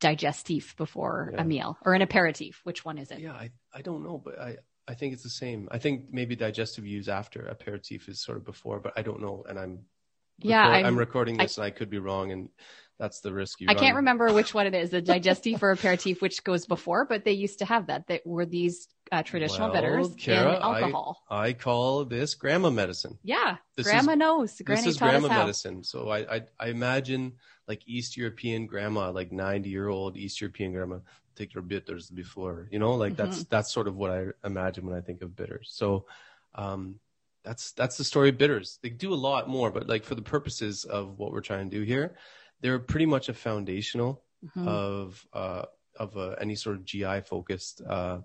digestif 0.00 0.76
before 0.76 1.30
Yeah. 1.34 1.42
a 1.42 1.44
meal 1.44 1.78
or 1.82 1.94
an 1.94 2.02
aperitif. 2.02 2.60
Which 2.64 2.84
one 2.84 2.98
is 2.98 3.10
it? 3.10 3.20
Yeah, 3.20 3.32
I, 3.34 3.50
I 3.72 3.82
don't 3.82 4.02
know, 4.02 4.18
but 4.18 4.38
I, 4.38 4.56
I 4.88 4.94
think 4.94 5.12
it's 5.14 5.22
the 5.22 5.28
same. 5.28 5.68
I 5.70 5.78
think 5.78 6.06
maybe 6.12 6.34
digestive 6.34 6.86
use 6.86 7.08
after 7.08 7.46
aperitif 7.46 8.08
is 8.08 8.20
sort 8.20 8.38
of 8.38 8.44
before, 8.44 8.80
but 8.80 8.92
I 8.96 9.02
don't 9.02 9.20
know. 9.22 9.44
And 9.48 9.58
I'm 9.58 9.84
Yeah, 10.38 10.62
record- 10.62 10.74
I'm- 10.76 10.86
I'm, 10.86 10.98
recording 10.98 11.40
I- 11.40 11.44
this 11.44 11.58
and 11.58 11.64
I 11.64 11.70
could 11.70 11.90
be 11.90 11.98
wrong, 11.98 12.32
and 12.32 12.48
that's 12.98 13.20
the 13.20 13.32
risk 13.32 13.60
you. 13.60 13.66
I 13.68 13.74
can't 13.74 13.96
remember 13.96 14.32
which 14.32 14.54
one 14.54 14.66
it 14.66 14.74
is, 14.74 14.90
the 14.90 15.02
digestif 15.02 15.62
or 15.62 15.72
aperitif, 15.72 16.20
which 16.22 16.42
goes 16.44 16.66
before, 16.66 17.04
but 17.04 17.24
they 17.24 17.32
used 17.32 17.58
to 17.60 17.64
have 17.64 17.86
that. 17.88 18.06
That 18.08 18.26
were 18.26 18.46
these 18.46 18.88
uh, 19.10 19.22
traditional 19.22 19.70
Well, 19.70 19.82
bitters 19.82 20.14
Kara, 20.16 20.56
in 20.56 20.62
alcohol. 20.62 21.22
I, 21.28 21.48
I 21.48 21.52
call 21.52 22.04
this 22.04 22.34
grandma 22.34 22.70
medicine. 22.70 23.18
yeah, 23.22 23.56
This 23.76 23.86
grandma 23.86 24.12
is- 24.12 24.18
knows. 24.18 24.60
Granny 24.64 24.82
this 24.82 24.94
is 24.94 24.98
grandma 24.98 25.28
medicine. 25.28 25.84
So 25.84 26.08
I, 26.10 26.36
I 26.36 26.42
I 26.58 26.68
imagine 26.68 27.34
like 27.68 27.82
East 27.86 28.16
European 28.16 28.66
grandma, 28.66 29.10
like 29.10 29.30
ninety 29.32 29.70
year 29.70 29.88
old 29.88 30.16
East 30.16 30.40
European 30.40 30.72
grandma, 30.72 30.98
take 31.36 31.54
your 31.54 31.62
bitters 31.62 32.08
before. 32.10 32.68
You 32.70 32.78
know, 32.78 32.94
like 32.94 33.14
Mm-hmm. 33.14 33.22
that's 33.30 33.44
that's 33.44 33.72
sort 33.72 33.86
of 33.88 33.96
what 33.96 34.10
I 34.10 34.26
imagine 34.44 34.86
when 34.86 34.96
I 34.96 35.00
think 35.02 35.22
of 35.22 35.34
bitters. 35.36 35.70
So, 35.72 36.06
um, 36.54 37.00
that's 37.44 37.72
that's 37.72 37.96
the 37.96 38.04
story 38.04 38.28
of 38.28 38.38
bitters. 38.38 38.78
They 38.82 38.90
do 38.90 39.12
a 39.12 39.16
lot 39.16 39.48
more, 39.48 39.70
but 39.70 39.88
like 39.88 40.04
for 40.04 40.14
the 40.14 40.22
purposes 40.22 40.84
of 40.84 41.18
what 41.18 41.32
we're 41.32 41.40
trying 41.40 41.68
to 41.70 41.76
do 41.76 41.82
here, 41.82 42.16
they're 42.60 42.78
pretty 42.78 43.06
much 43.06 43.28
a 43.28 43.34
foundational 43.34 44.22
Mhm. 44.56 44.66
of 44.66 45.26
uh, 45.32 45.64
of 45.96 46.16
uh, 46.16 46.30
any 46.40 46.56
sort 46.56 46.76
of 46.76 46.84
GI 46.84 47.20
focused 47.20 47.80
uh, 47.88 48.18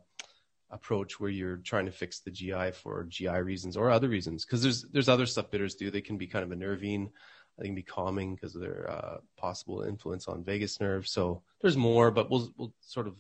approach 0.72 1.20
where 1.20 1.30
you're 1.30 1.58
trying 1.58 1.86
to 1.86 1.92
fix 1.92 2.20
the 2.20 2.32
GI 2.32 2.72
for 2.72 3.04
GI 3.06 3.38
reasons 3.40 3.78
or 3.78 3.90
other 3.92 4.10
reasons. 4.10 4.44
Because 4.46 4.62
there's 4.64 4.84
there's 4.92 5.10
other 5.10 5.26
stuff 5.26 5.52
bitters 5.52 5.76
do. 5.76 5.92
They 5.92 6.02
can 6.02 6.18
be 6.18 6.28
kind 6.28 6.44
of 6.44 6.52
unnerving. 6.52 7.12
They 7.58 7.66
can 7.66 7.76
be 7.76 7.84
calming 7.84 8.36
because 8.36 8.56
of 8.56 8.62
their 8.62 8.90
uh, 8.90 9.18
possible 9.36 9.82
influence 9.84 10.28
on 10.28 10.44
vagus 10.44 10.80
nerve. 10.80 11.08
So 11.08 11.44
there's 11.62 11.78
more, 11.78 12.12
but 12.12 12.30
we'll 12.30 12.52
we'll 12.58 12.74
sort 12.82 13.08
of 13.08 13.16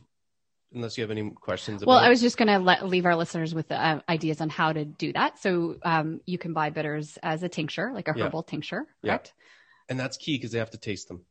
unless 0.74 0.97
you 0.97 1.01
have 1.03 1.12
any 1.12 1.29
questions. 1.31 1.86
Well, 1.86 1.97
I 1.97 2.09
was 2.09 2.21
just 2.21 2.38
going 2.38 2.47
to 2.47 2.86
leave 2.86 3.05
our 3.05 3.15
listeners 3.15 3.55
with 3.55 3.71
uh, 3.71 4.01
ideas 4.09 4.41
on 4.41 4.50
how 4.50 4.74
to 4.74 4.83
do 4.86 5.13
that. 5.13 5.39
So 5.39 5.77
um, 5.83 6.21
you 6.25 6.38
can 6.38 6.53
buy 6.53 6.69
bitters 6.69 7.17
as 7.24 7.43
a 7.43 7.50
tincture, 7.50 7.91
like 7.93 8.07
a 8.07 8.13
Yeah. 8.15 8.25
herbal 8.25 8.43
tincture, 8.43 8.86
Yeah. 9.01 9.12
correct? 9.13 9.33
and 9.89 9.97
that's 9.97 10.17
key 10.17 10.36
because 10.38 10.51
they 10.51 10.59
have 10.59 10.71
to 10.71 10.77
taste 10.77 11.07
them. 11.07 11.21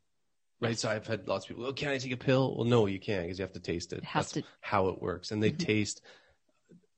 Right. 0.63 0.79
So 0.79 0.89
I've 0.89 1.07
had 1.07 1.29
lots 1.29 1.45
of 1.45 1.49
people, 1.51 1.67
oh, 1.67 1.75
can 1.75 1.89
I 1.91 1.99
take 1.99 2.13
a 2.13 2.17
pill? 2.17 2.57
Well, 2.57 2.65
no, 2.67 2.87
you 2.87 2.99
can't 2.99 3.25
because 3.25 3.39
you 3.39 3.43
have 3.43 3.53
to 3.53 3.61
taste 3.61 3.93
it. 3.93 3.99
It 3.99 4.05
has 4.05 4.33
That's 4.33 4.47
to- 4.47 4.53
how 4.63 4.89
it 4.89 5.03
works. 5.03 5.31
And 5.31 5.43
they 5.43 5.51
Mhm. 5.53 5.59
taste, 5.59 6.01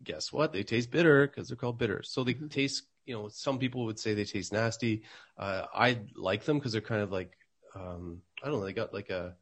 guess 0.05 0.33
what? 0.33 0.53
They 0.53 0.63
taste 0.63 0.93
bitter 0.93 1.27
because 1.27 1.49
they're 1.49 1.57
called 1.57 1.79
bitters. 1.79 2.11
So 2.11 2.23
they 2.23 2.35
Mhm. 2.35 2.51
taste, 2.51 2.85
you 3.07 3.15
know, 3.15 3.27
some 3.29 3.59
people 3.59 3.85
would 3.87 3.99
say 3.99 4.15
they 4.15 4.25
taste 4.25 4.53
nasty. 4.53 5.03
Uh, 5.37 5.67
I 5.75 5.99
like 6.15 6.45
them 6.45 6.59
because 6.59 6.71
they're 6.71 6.81
kind 6.81 7.03
of 7.03 7.11
like, 7.11 7.37
um, 7.75 8.23
I 8.43 8.47
don't 8.49 8.61
know, 8.61 8.65
they 8.65 8.73
got 8.73 8.95
like 8.95 9.11
a, 9.11 9.37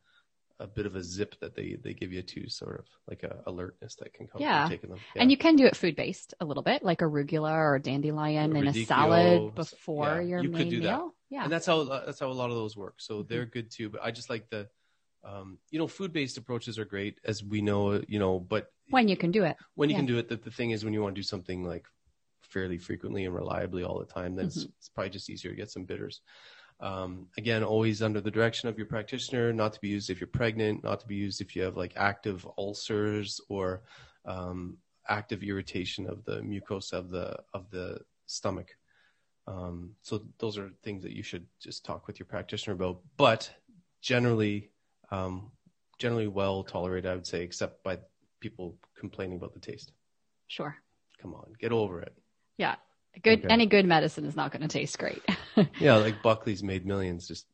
a 0.59 0.67
bit 0.67 0.87
of 0.87 0.97
a 0.97 1.03
zip 1.03 1.39
that 1.41 1.55
they, 1.55 1.77
they 1.83 1.93
give 1.93 2.13
you 2.13 2.23
too, 2.23 2.49
sort 2.49 2.79
of 2.79 2.87
like 3.09 3.23
a 3.25 3.43
alertness 3.47 3.95
that 3.97 4.15
can 4.15 4.27
come 4.27 4.41
Yeah. 4.41 4.63
from 4.65 4.71
taking 4.71 4.91
them. 4.91 5.01
And 5.15 5.31
you 5.31 5.37
can 5.37 5.57
do 5.57 5.67
it 5.67 5.77
food 5.77 5.97
based 5.97 6.35
a 6.41 6.45
little 6.45 6.63
bit, 6.63 6.83
like 6.83 7.01
arugula 7.01 7.53
or 7.53 7.79
dandelion 7.79 8.57
in 8.57 8.67
a 8.67 8.73
salad 8.73 9.55
before 9.55 10.07
yeah, 10.07 10.21
your 10.21 10.43
you 10.43 10.49
could 10.51 10.71
main 10.71 10.81
meal. 10.81 11.15
Yeah. 11.29 11.45
and 11.45 11.53
that's 11.53 11.67
how 11.67 11.85
that's 11.85 12.21
how 12.21 12.29
a 12.31 12.33
lot 12.33 12.51
of 12.51 12.57
those 12.57 12.77
work. 12.77 12.95
So 12.99 13.23
Mhm. 13.23 13.29
they're 13.29 13.47
good 13.47 13.71
too. 13.71 13.91
But 13.91 14.03
I 14.03 14.11
just 14.13 14.31
like 14.31 14.49
the, 14.49 14.69
um, 15.25 15.59
you 15.71 15.79
know, 15.79 15.87
food 15.89 16.13
based 16.13 16.39
approaches 16.39 16.79
are 16.79 16.85
great 16.87 17.19
as 17.25 17.45
we 17.45 17.61
know, 17.61 18.03
you 18.09 18.19
know. 18.19 18.41
But 18.41 18.73
when 18.89 19.09
you 19.09 19.17
can 19.17 19.33
do 19.33 19.45
it. 19.45 19.57
when 19.75 19.91
you 19.91 19.95
yeah. 19.95 19.99
can 20.01 20.07
do 20.07 20.19
it, 20.19 20.29
the, 20.29 20.37
the 20.37 20.51
thing 20.51 20.71
is 20.71 20.85
when 20.85 20.95
you 20.95 21.03
want 21.03 21.15
to 21.15 21.19
do 21.19 21.25
something 21.25 21.65
like 21.65 21.87
fairly 22.41 22.79
frequently 22.79 23.25
and 23.25 23.35
reliably 23.35 23.83
all 23.83 23.99
the 23.99 24.07
time, 24.07 24.37
then 24.37 24.47
Mm-hmm. 24.47 24.71
it's 24.79 24.89
probably 24.89 25.11
just 25.11 25.29
easier 25.29 25.51
to 25.51 25.57
get 25.57 25.71
some 25.71 25.85
bitters. 25.85 26.23
Um, 26.81 27.29
again, 27.39 27.63
always 27.63 28.03
under 28.03 28.21
the 28.21 28.31
direction 28.31 28.69
of 28.69 28.77
your 28.77 28.87
practitioner, 28.87 29.53
not 29.53 29.73
to 29.73 29.81
be 29.81 29.89
used 29.89 30.11
if 30.11 30.21
you're 30.21 30.29
pregnant, 30.29 30.85
not 30.85 31.01
to 31.01 31.07
be 31.07 31.15
used 31.15 31.41
if 31.41 31.57
you 31.57 31.63
have 31.63 31.77
like 31.77 31.93
active 31.97 32.47
ulcers 32.59 33.41
or 33.49 33.83
um, 34.27 34.77
active 35.09 35.43
irritation 35.43 36.07
of 36.07 36.25
the 36.25 36.41
mucosa 36.43 36.95
of 36.95 37.11
the 37.11 37.39
of 37.55 37.71
the 37.71 38.01
stomach. 38.27 38.77
Um, 39.47 39.93
so 40.03 40.23
those 40.39 40.59
are 40.59 40.71
things 40.83 41.03
that 41.03 41.13
you 41.13 41.23
should 41.23 41.47
just 41.61 41.85
talk 41.85 42.07
with 42.07 42.19
your 42.19 42.27
practitioner 42.27 42.75
about. 42.75 43.01
But 43.17 43.51
generally, 44.03 44.71
um, 45.11 45.51
generally 45.99 46.27
well 46.27 46.63
tolerated, 46.65 47.11
I 47.11 47.15
would 47.15 47.27
say, 47.27 47.43
except 47.43 47.83
by 47.85 47.99
people 48.41 48.77
complaining 48.99 49.37
about 49.37 49.55
the 49.55 49.61
taste. 49.61 49.93
Sure. 50.49 50.77
Come 51.21 51.35
on, 51.35 51.53
get 51.59 51.73
over 51.73 52.01
it. 52.01 52.15
Yeah. 52.59 52.77
Good. 53.23 53.41
Okay. 53.41 53.49
Any 53.53 53.67
good 53.67 53.87
medicine 53.87 54.25
is 54.25 54.37
not 54.37 54.53
going 54.53 54.63
to 54.63 54.69
taste 54.69 54.99
great. 54.99 55.23
Yeah, 55.81 55.97
like 55.97 56.23
Buckley's 56.23 56.63
made 56.63 56.85
millions 56.85 57.27
just 57.27 57.47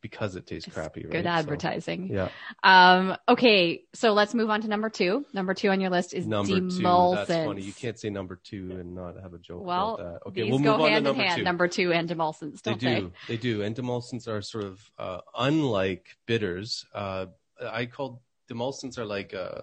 because 0.00 0.36
it 0.36 0.46
tastes 0.46 0.72
crappy, 0.72 1.02
right? 1.02 1.10
Good 1.10 1.24
So, 1.24 1.30
advertising. 1.30 2.06
yeah, 2.06 2.28
Um, 2.62 3.16
okay. 3.28 3.82
So 3.94 4.12
let's 4.12 4.32
move 4.32 4.48
on 4.48 4.60
to 4.60 4.68
number 4.68 4.88
two. 4.88 5.24
Number 5.34 5.54
two 5.54 5.70
on 5.70 5.80
your 5.80 5.90
list 5.90 6.14
is 6.14 6.24
number 6.24 6.60
two. 6.60 7.14
That's 7.16 7.28
funny. 7.28 7.62
You 7.62 7.72
can't 7.72 7.98
say 7.98 8.10
number 8.10 8.38
two 8.44 8.76
and 8.78 8.94
not 8.94 9.16
have 9.20 9.34
a 9.34 9.38
joke 9.38 9.64
Well, 9.64 9.94
about 9.96 10.12
that. 10.22 10.28
Okay, 10.28 10.42
these 10.42 10.50
we'll 10.52 10.60
go 10.60 10.72
move 10.76 10.80
on 10.82 10.90
hand 10.90 11.04
to 11.04 11.10
in 11.10 11.16
number 11.16 11.22
hand. 11.24 11.38
two. 11.38 11.42
Number 11.44 11.66
two 11.68 11.92
and 11.92 12.08
demulcents, 12.08 12.62
They 12.62 12.74
don't 12.74 12.80
do. 13.00 13.12
They 13.26 13.36
do. 13.36 13.62
And 13.62 13.74
demulcents 13.74 14.28
are 14.28 14.40
sort 14.40 14.64
of 14.64 14.88
uh, 14.98 15.18
unlike 15.36 16.06
bitters. 16.26 16.84
Uh, 16.94 17.26
I 17.60 17.86
call 17.86 18.22
demulcents 18.48 18.98
are 18.98 19.04
like 19.04 19.34
uh, 19.34 19.62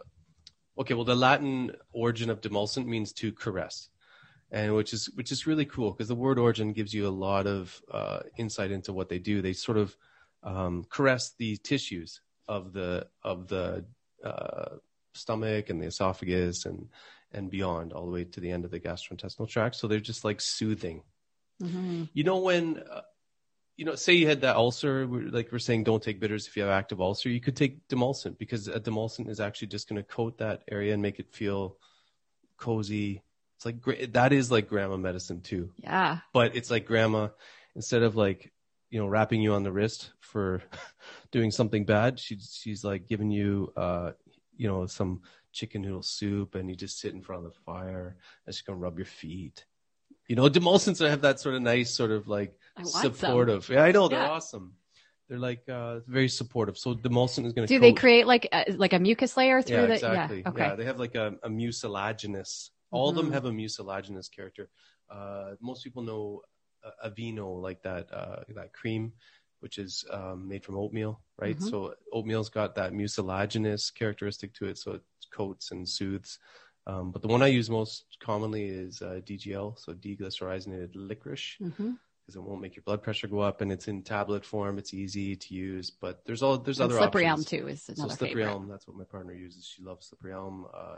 okay. 0.78 0.94
Well, 0.96 1.06
the 1.06 1.16
Latin 1.16 1.72
origin 1.94 2.30
of 2.30 2.42
demulcent 2.42 2.88
means 2.88 3.14
to 3.14 3.32
caress, 3.32 3.88
and 4.52 4.75
which 4.75 4.94
is 4.94 5.10
which 5.16 5.32
is 5.32 5.48
really 5.48 5.66
cool 5.66 5.92
because 5.92 6.08
the 6.08 6.16
word 6.16 6.40
origin 6.40 6.74
gives 6.74 6.94
you 6.94 7.08
a 7.08 7.10
lot 7.10 7.48
of 7.48 7.82
uh, 7.92 8.20
insight 8.38 8.72
into 8.72 8.94
what 8.94 9.10
they 9.10 9.20
do. 9.20 9.42
They 9.42 9.54
sort 9.54 9.78
of 9.78 9.96
um, 10.44 10.86
caress 10.90 11.34
the 11.38 11.58
tissues 11.58 12.22
of 12.48 12.74
the 12.74 13.08
of 13.24 13.48
the 13.48 13.86
uh, 14.24 14.75
stomach 15.14 15.70
and 15.70 15.82
the 15.82 15.88
esophagus 15.88 16.66
and 16.66 16.90
and 17.32 17.50
beyond, 17.50 17.92
all 17.92 18.06
the 18.06 18.12
way 18.12 18.24
to 18.24 18.40
the 18.40 18.52
end 18.52 18.66
of 18.66 18.72
the 18.72 18.80
gastrointestinal 18.80 19.50
tract. 19.50 19.75
So 19.75 19.88
they're 19.88 20.00
just 20.00 20.24
like 20.24 20.40
soothing. 20.40 21.04
Mhm. 21.62 22.10
You 22.14 22.24
know 22.24 22.38
when, 22.40 22.80
uh, 22.80 23.02
you 23.78 23.84
know, 23.84 23.96
say 23.96 24.14
you 24.14 24.28
had 24.28 24.42
that 24.42 24.56
ulcer, 24.56 25.06
like 25.06 25.52
we're 25.52 25.60
saying, 25.60 25.84
don't 25.84 26.02
take 26.02 26.20
bitters 26.20 26.48
if 26.48 26.56
you 26.56 26.64
have 26.64 26.72
active 26.72 27.02
ulcer. 27.02 27.30
You 27.30 27.42
could 27.42 27.58
take 27.58 27.86
demulcent 27.90 28.38
because 28.38 28.68
a 28.70 28.80
demulcent 28.80 29.30
is 29.30 29.42
actually 29.42 29.68
just 29.68 29.90
going 29.90 30.02
to 30.02 30.08
coat 30.08 30.38
that 30.38 30.64
area 30.72 30.94
and 30.94 31.02
make 31.02 31.20
it 31.20 31.34
feel 31.34 31.78
cozy. 32.58 33.22
It's 33.56 33.66
like 33.66 34.12
that 34.14 34.34
is 34.34 34.52
like 34.52 34.68
grandma 34.68 34.98
medicine 34.98 35.42
too, 35.42 35.72
Yeah. 35.78 36.20
but 36.34 36.56
it's 36.56 36.70
like 36.70 36.86
grandma 36.86 37.30
instead 37.76 38.04
of 38.04 38.16
like 38.16 38.52
you 38.90 39.00
know 39.00 39.08
wrapping 39.08 39.42
you 39.42 39.54
on 39.54 39.64
the 39.64 39.72
wrist 39.72 40.12
for 40.20 40.62
doing 41.32 41.52
something 41.52 41.86
bad. 41.86 42.20
She's 42.20 42.58
she's 42.62 42.84
like 42.84 43.08
giving 43.08 43.32
you 43.32 43.72
uh 43.78 44.12
you 44.58 44.68
know 44.68 44.86
some 44.88 45.22
chicken 45.54 45.82
noodle 45.82 46.04
soup 46.04 46.56
and 46.56 46.70
you 46.70 46.76
just 46.76 47.00
sit 47.00 47.14
in 47.14 47.22
front 47.22 47.46
of 47.46 47.54
the 47.54 47.60
fire 47.66 48.18
and 48.46 48.54
she's 48.54 48.62
gonna 48.62 48.78
rub 48.78 48.98
your 48.98 49.06
feet. 49.06 49.66
You 50.28 50.36
know, 50.36 50.50
demulcents 50.50 51.08
have 51.08 51.22
that 51.22 51.40
sort 51.40 51.56
of 51.56 51.62
nice, 51.62 51.92
sort 51.92 52.12
of 52.12 52.28
like 52.28 52.58
I 52.76 52.82
want 52.82 52.92
some. 52.92 53.14
supportive. 53.14 53.70
Yeah, 53.70 53.84
I 53.84 53.92
know 53.92 54.08
they're 54.08 54.20
Yeah. 54.20 54.30
awesome. 54.32 54.74
They're 55.30 55.40
like 55.40 55.68
uh, 55.70 56.00
very 56.08 56.28
supportive. 56.28 56.78
So 56.78 56.94
demulcent 56.94 57.46
is 57.46 57.54
going 57.54 57.68
to. 57.68 57.74
Do 57.74 57.80
they 57.80 57.94
create 57.94 58.28
like 58.28 58.48
a, 58.52 58.72
like 58.74 58.94
a 58.94 59.00
mucus 59.00 59.36
layer 59.38 59.62
through 59.62 59.76
Yeah, 59.78 59.86
the? 59.88 59.94
exactly. 59.94 60.40
Yeah. 60.42 60.50
Okay. 60.50 60.76
they 60.78 60.86
have 60.86 61.00
like 61.00 61.16
a, 61.16 61.36
a 61.44 61.50
mucilaginous. 61.50 62.70
All 62.92 63.10
of 63.10 63.15
them 63.15 63.30
Mhm. 63.30 63.34
have 63.34 63.46
a 63.46 63.51
mucilaginous 63.51 64.30
character. 64.30 64.70
Uh, 65.10 65.56
most 65.62 65.84
people 65.84 66.04
know 66.04 66.42
uh, 66.84 67.10
Aveeno, 67.10 67.62
like 67.62 67.82
that 67.84 68.12
uh, 68.13 68.44
that 68.50 68.74
cream, 68.74 69.13
which 69.60 69.77
is 69.77 70.06
um, 70.12 70.48
made 70.48 70.63
from 70.63 70.77
oatmeal, 70.77 71.22
right? 71.38 71.58
Mhm. 71.58 71.70
So 71.70 71.96
oatmeal's 72.13 72.50
got 72.50 72.75
that 72.75 72.94
mucilaginous 72.94 73.89
characteristic 73.94 74.54
to 74.56 74.68
it, 74.68 74.77
so 74.77 74.94
it 74.94 75.01
coats 75.32 75.72
and 75.72 75.88
soothes. 75.88 76.39
Um, 76.88 77.12
but 77.12 77.22
the 77.24 77.27
one 77.27 77.42
I 77.42 77.48
use 77.48 77.70
most 77.70 78.06
commonly 78.20 78.68
is 78.68 79.01
uh, 79.01 79.20
DGL, 79.25 79.77
so 79.80 79.94
deglycyrrhizinated 79.94 80.92
licorice 80.96 81.58
because 81.60 82.36
it 82.36 82.44
won't 82.44 82.62
make 82.62 82.75
your 82.75 82.84
blood 82.84 83.01
pressure 83.04 83.27
go 83.27 83.39
up, 83.39 83.62
and 83.62 83.72
it's 83.72 83.88
in 83.88 84.04
tablet 84.04 84.46
form. 84.46 84.77
It's 84.77 84.94
easy 84.94 85.36
to 85.36 85.54
use, 85.54 85.89
but 85.92 86.24
there's 86.25 86.44
all 86.44 86.58
there's 86.58 86.80
And 86.80 86.92
other 86.92 87.00
slippery 87.00 87.25
options. 87.25 87.51
elm 87.51 87.62
too 87.62 87.68
is 87.68 87.84
So 87.86 88.08
slippery 88.10 88.44
favorite. 88.44 88.54
elm, 88.54 88.68
that's 88.68 88.88
what 88.88 88.98
my 88.98 89.04
partner 89.04 89.34
uses. 89.34 89.65
She 89.65 89.82
loves 89.84 90.08
slippery 90.08 90.34
elm. 90.34 90.68
Uh, 90.74 90.98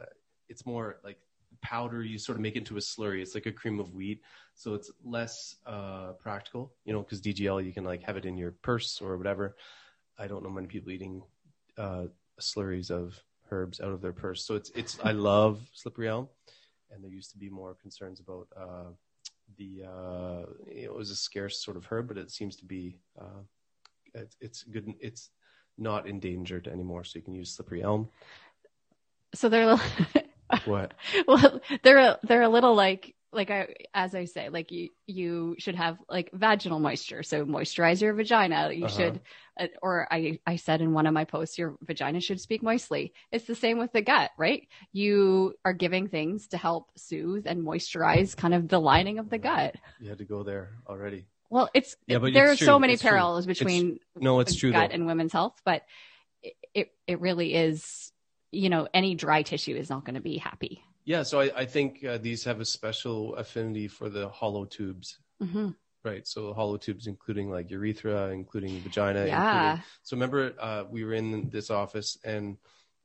it's 0.50 0.66
more 0.66 1.00
like 1.04 1.20
powder. 1.62 2.04
You 2.04 2.18
sort 2.18 2.38
of 2.38 2.42
make 2.42 2.56
into 2.56 2.78
a 2.78 2.80
slurry. 2.80 3.22
It's 3.22 3.36
like 3.36 3.46
a 3.46 3.52
cream 3.52 3.80
of 3.80 3.94
wheat, 3.94 4.22
so 4.56 4.74
it's 4.74 4.92
less 5.04 5.56
uh, 5.66 6.14
practical. 6.20 6.74
You 6.86 6.94
know, 6.94 7.02
because 7.02 7.22
DGL 7.22 7.66
you 7.66 7.74
can 7.74 7.84
like 7.84 8.04
have 8.04 8.18
it 8.18 8.26
in 8.26 8.38
your 8.38 8.52
purse 8.62 9.02
or 9.02 9.18
whatever. 9.18 9.56
I 10.18 10.28
don't 10.28 10.44
know 10.44 10.50
many 10.50 10.68
people 10.68 10.92
eating 10.92 11.22
uh, 11.78 12.06
slurries 12.40 12.92
of 12.92 13.22
herbs 13.52 13.80
out 13.80 13.92
of 13.92 14.02
their 14.02 14.14
purse. 14.14 14.46
So 14.46 14.56
it's 14.56 14.72
it's 14.76 14.98
I 15.04 15.12
love 15.12 15.62
slippery 15.74 16.08
elm, 16.08 16.28
and 16.92 17.04
there 17.04 17.12
used 17.12 17.32
to 17.32 17.38
be 17.38 17.50
more 17.50 17.76
concerns 17.82 18.20
about 18.20 18.48
uh, 18.56 18.92
the 19.58 19.84
uh, 19.88 20.46
it 20.68 20.94
was 20.94 21.10
a 21.10 21.16
scarce 21.16 21.64
sort 21.64 21.78
of 21.78 21.86
herb, 21.86 22.08
but 22.08 22.18
it 22.18 22.32
seems 22.32 22.56
to 22.58 22.66
be 22.66 23.00
uh, 23.20 23.42
it's, 24.14 24.36
it's 24.42 24.64
good. 24.64 24.94
It's 25.00 25.30
not 25.78 26.08
endangered 26.08 26.68
anymore, 26.68 27.04
so 27.04 27.20
you 27.20 27.24
can 27.24 27.36
use 27.36 27.54
slippery 27.54 27.84
elm. 27.84 28.10
So 29.36 29.50
they're 29.50 29.80
What? 30.66 30.94
well, 31.28 31.62
they're 31.84 31.98
a, 31.98 32.20
they're 32.24 32.42
a 32.44 32.50
little 32.50 32.76
like 32.76 33.14
like 33.34 33.52
I 33.52 33.76
as 33.94 34.16
I 34.16 34.26
say, 34.26 34.50
like 34.50 34.72
you 34.72 34.90
you 35.06 35.56
should 35.60 35.76
have 35.76 35.98
like 36.10 36.30
vaginal 36.34 36.80
moisture, 36.80 37.24
so 37.24 37.46
moisturize 37.46 38.02
your 38.02 38.14
vagina. 38.14 38.72
You 38.72 38.86
Uh-huh. 38.86 38.88
should, 38.88 39.22
uh, 39.60 39.68
or 39.82 40.08
I 40.12 40.40
I 40.46 40.56
said 40.56 40.82
in 40.82 40.94
one 40.94 41.06
of 41.08 41.14
my 41.14 41.26
posts, 41.26 41.58
your 41.58 41.76
vagina 41.82 42.22
should 42.22 42.40
speak 42.40 42.64
moistly. 42.64 43.14
It's 43.32 43.46
the 43.46 43.56
same 43.56 43.78
with 43.80 43.92
the 43.92 44.02
gut, 44.02 44.32
right? 44.38 44.68
You 44.94 45.56
are 45.66 45.74
giving 45.74 46.08
things 46.08 46.48
to 46.50 46.58
help 46.58 46.88
soothe 46.98 47.46
and 47.48 47.64
moisturize 47.64 48.36
kind 48.36 48.54
of 48.54 48.70
the 48.70 48.80
lining 48.80 49.20
of 49.20 49.30
the 49.30 49.38
gut. 49.38 49.76
You 50.02 50.10
had 50.10 50.20
to 50.20 50.26
go 50.26 50.44
there 50.44 50.70
already. 50.88 51.26
Well, 51.50 51.70
it's 51.74 51.96
Yeah, 52.08 52.20
but 52.20 52.34
there 52.34 52.46
it's 52.50 52.54
are 52.54 52.66
so 52.66 52.80
many 52.80 52.94
It's 52.94 53.02
true. 53.02 53.10
parallels 53.10 53.46
between 53.46 54.00
No, 54.20 54.40
it's 54.40 54.56
true 54.56 54.72
gut 54.72 54.90
though. 54.90 54.96
and 54.96 55.06
women's 55.06 55.34
health, 55.34 55.60
but 55.66 55.84
it 56.74 56.92
it 57.08 57.20
really 57.22 57.54
is. 57.54 58.12
You 58.52 58.70
know, 58.70 58.88
any 58.94 59.16
dry 59.16 59.42
tissue 59.42 59.76
is 59.76 59.90
not 59.90 60.06
going 60.06 60.16
to 60.16 60.22
be 60.22 60.38
happy. 60.38 60.84
Yeah, 61.06 61.24
so 61.24 61.40
I, 61.40 61.52
I 61.56 61.66
think 61.66 62.04
uh, 62.04 62.18
these 62.18 62.44
have 62.44 62.60
a 62.60 62.66
special 62.66 63.36
affinity 63.36 63.88
for 63.88 64.10
the 64.10 64.30
hollow 64.30 64.66
tubes, 64.66 65.20
hmm 65.42 65.70
right? 66.04 66.28
So 66.28 66.54
hollow 66.54 66.78
tubes, 66.78 67.08
including 67.08 67.50
like 67.50 67.70
urethra, 67.70 68.30
including 68.30 68.70
vagina. 68.82 69.26
Yeah. 69.26 69.54
Including, 69.54 69.84
so 70.04 70.16
remember, 70.16 70.54
uh, 70.60 70.84
we 70.90 71.04
were 71.04 71.14
in 71.14 71.50
this 71.50 71.70
office 71.70 72.18
and 72.24 72.58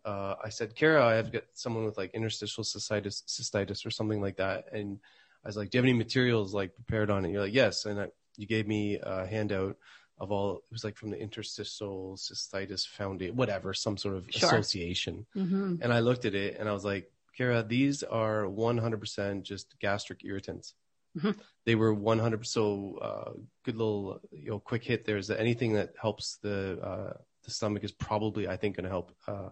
uh, 0.05 0.35
I 0.45 0.49
said, 0.49 0.75
Kara, 0.75 1.05
I 1.05 1.15
have 1.15 1.33
got 1.33 1.45
someone 1.55 1.85
with 1.85 1.97
like 1.97 2.13
interstitial 2.15 2.65
cystitis, 2.65 3.23
cystitis 3.27 3.87
or 3.87 3.91
something 3.91 4.21
like 4.21 4.37
that, 4.37 4.65
and 4.73 4.99
I 5.45 5.49
was 5.49 5.57
like, 5.57 5.71
"Do 5.71 5.79
you 5.79 5.83
have 5.83 5.89
any 5.89 5.97
materials 5.97 6.55
like 6.55 6.75
prepared 6.75 7.11
on 7.11 7.25
it?" 7.25 7.31
You're 7.31 7.43
like, 7.43 7.55
"Yes," 7.55 7.85
and 7.85 8.01
I, 8.01 8.09
you 8.37 8.47
gave 8.47 8.67
me 8.67 8.99
a 9.01 9.27
handout 9.27 9.77
of 10.23 10.31
all. 10.31 10.57
It 10.59 10.63
was 10.73 10.85
like 10.85 10.97
from 10.97 11.11
the 11.11 11.19
Interstitial 11.21 12.17
Cystitis 12.17 12.87
Foundation, 12.87 13.37
whatever, 13.37 13.75
some 13.75 13.97
sort 13.99 14.17
of 14.17 14.25
Sure. 14.31 14.49
association. 14.49 15.27
hmm 15.35 15.77
And 15.83 15.93
I 15.93 16.01
looked 16.01 16.25
at 16.25 16.35
it 16.35 16.57
and 16.59 16.69
I 16.69 16.73
was 16.73 16.85
like, 16.85 17.11
Kara, 17.37 17.63
these 17.63 18.03
are 18.05 18.45
100% 18.47 19.43
just 19.43 19.79
gastric 19.81 20.25
irritants. 20.25 20.75
Mhm. 21.19 21.35
They 21.67 21.75
were 21.75 21.93
100. 21.93 22.47
So 22.47 22.99
uh, 23.09 23.33
good 23.65 23.77
little 23.77 24.21
you 24.31 24.51
know 24.51 24.61
quick 24.61 24.85
hit 24.85 25.05
there 25.05 25.19
is 25.19 25.27
that 25.27 25.41
anything 25.41 25.73
that 25.75 25.91
helps 26.01 26.37
the 26.37 26.81
uh, 26.81 27.13
the 27.45 27.51
stomach 27.51 27.83
is 27.85 27.93
probably 27.93 28.47
I 28.49 28.57
think 28.57 28.77
going 28.77 28.85
to 28.85 28.91
help 28.91 29.09
uh, 29.27 29.51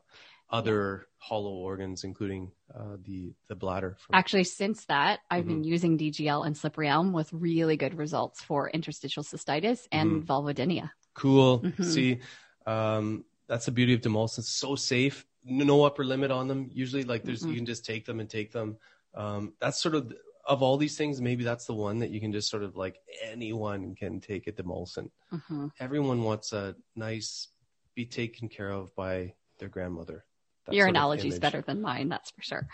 other 0.50 1.06
hollow 1.18 1.52
organs, 1.52 2.04
including 2.04 2.50
uh, 2.74 2.96
the 3.04 3.32
the 3.48 3.54
bladder. 3.54 3.96
From, 4.00 4.16
Actually, 4.16 4.44
since 4.44 4.84
that, 4.86 5.20
I've 5.30 5.46
been 5.46 5.60
Mm-hmm. 5.62 5.72
using 5.72 5.98
DGL 5.98 6.46
and 6.46 6.56
Slippery 6.56 6.88
Elm 6.88 7.12
with 7.12 7.32
really 7.32 7.76
good 7.76 7.94
results 7.94 8.42
for 8.42 8.68
interstitial 8.70 9.22
cystitis 9.22 9.86
and 9.92 10.22
Mhm. 10.22 10.26
vulvodynia. 10.26 10.90
Cool. 11.14 11.60
Mhm. 11.60 11.84
See, 11.84 12.20
um, 12.66 13.24
that's 13.46 13.66
the 13.66 13.72
beauty 13.72 13.94
of 13.94 14.00
demulcents. 14.00 14.44
So 14.44 14.76
safe. 14.76 15.26
No 15.44 15.84
upper 15.84 16.04
limit 16.04 16.30
on 16.30 16.48
them. 16.48 16.68
Usually, 16.72 17.04
like 17.04 17.24
there's 17.24 17.44
you 17.46 17.54
can 17.56 17.66
just 17.66 17.84
take 17.84 18.04
them 18.04 18.20
and 18.20 18.28
take 18.28 18.52
them. 18.52 18.76
Um, 19.14 19.54
that's 19.60 19.80
sort 19.80 19.94
of 19.94 20.12
of 20.46 20.62
all 20.62 20.76
these 20.76 20.96
things. 20.96 21.20
Maybe 21.20 21.44
that's 21.44 21.66
the 21.66 21.74
one 21.74 21.98
that 22.00 22.10
you 22.10 22.20
can 22.20 22.32
just 22.32 22.50
sort 22.50 22.62
of 22.62 22.76
like 22.76 22.98
anyone 23.22 23.94
can 23.94 24.20
take 24.20 24.46
a 24.46 24.52
demulcent. 24.52 25.10
hmm 25.30 25.68
Everyone 25.78 26.22
wants 26.22 26.52
a 26.52 26.74
nice, 26.96 27.48
be 27.94 28.04
taken 28.06 28.48
care 28.48 28.70
of 28.70 28.94
by 28.94 29.34
their 29.58 29.68
grandmother. 29.68 30.24
Your 30.72 30.86
analogy 30.86 31.28
is 31.28 31.38
better 31.38 31.62
than 31.62 31.80
mine, 31.80 32.08
that's 32.08 32.30
for 32.30 32.42
sure. 32.42 32.68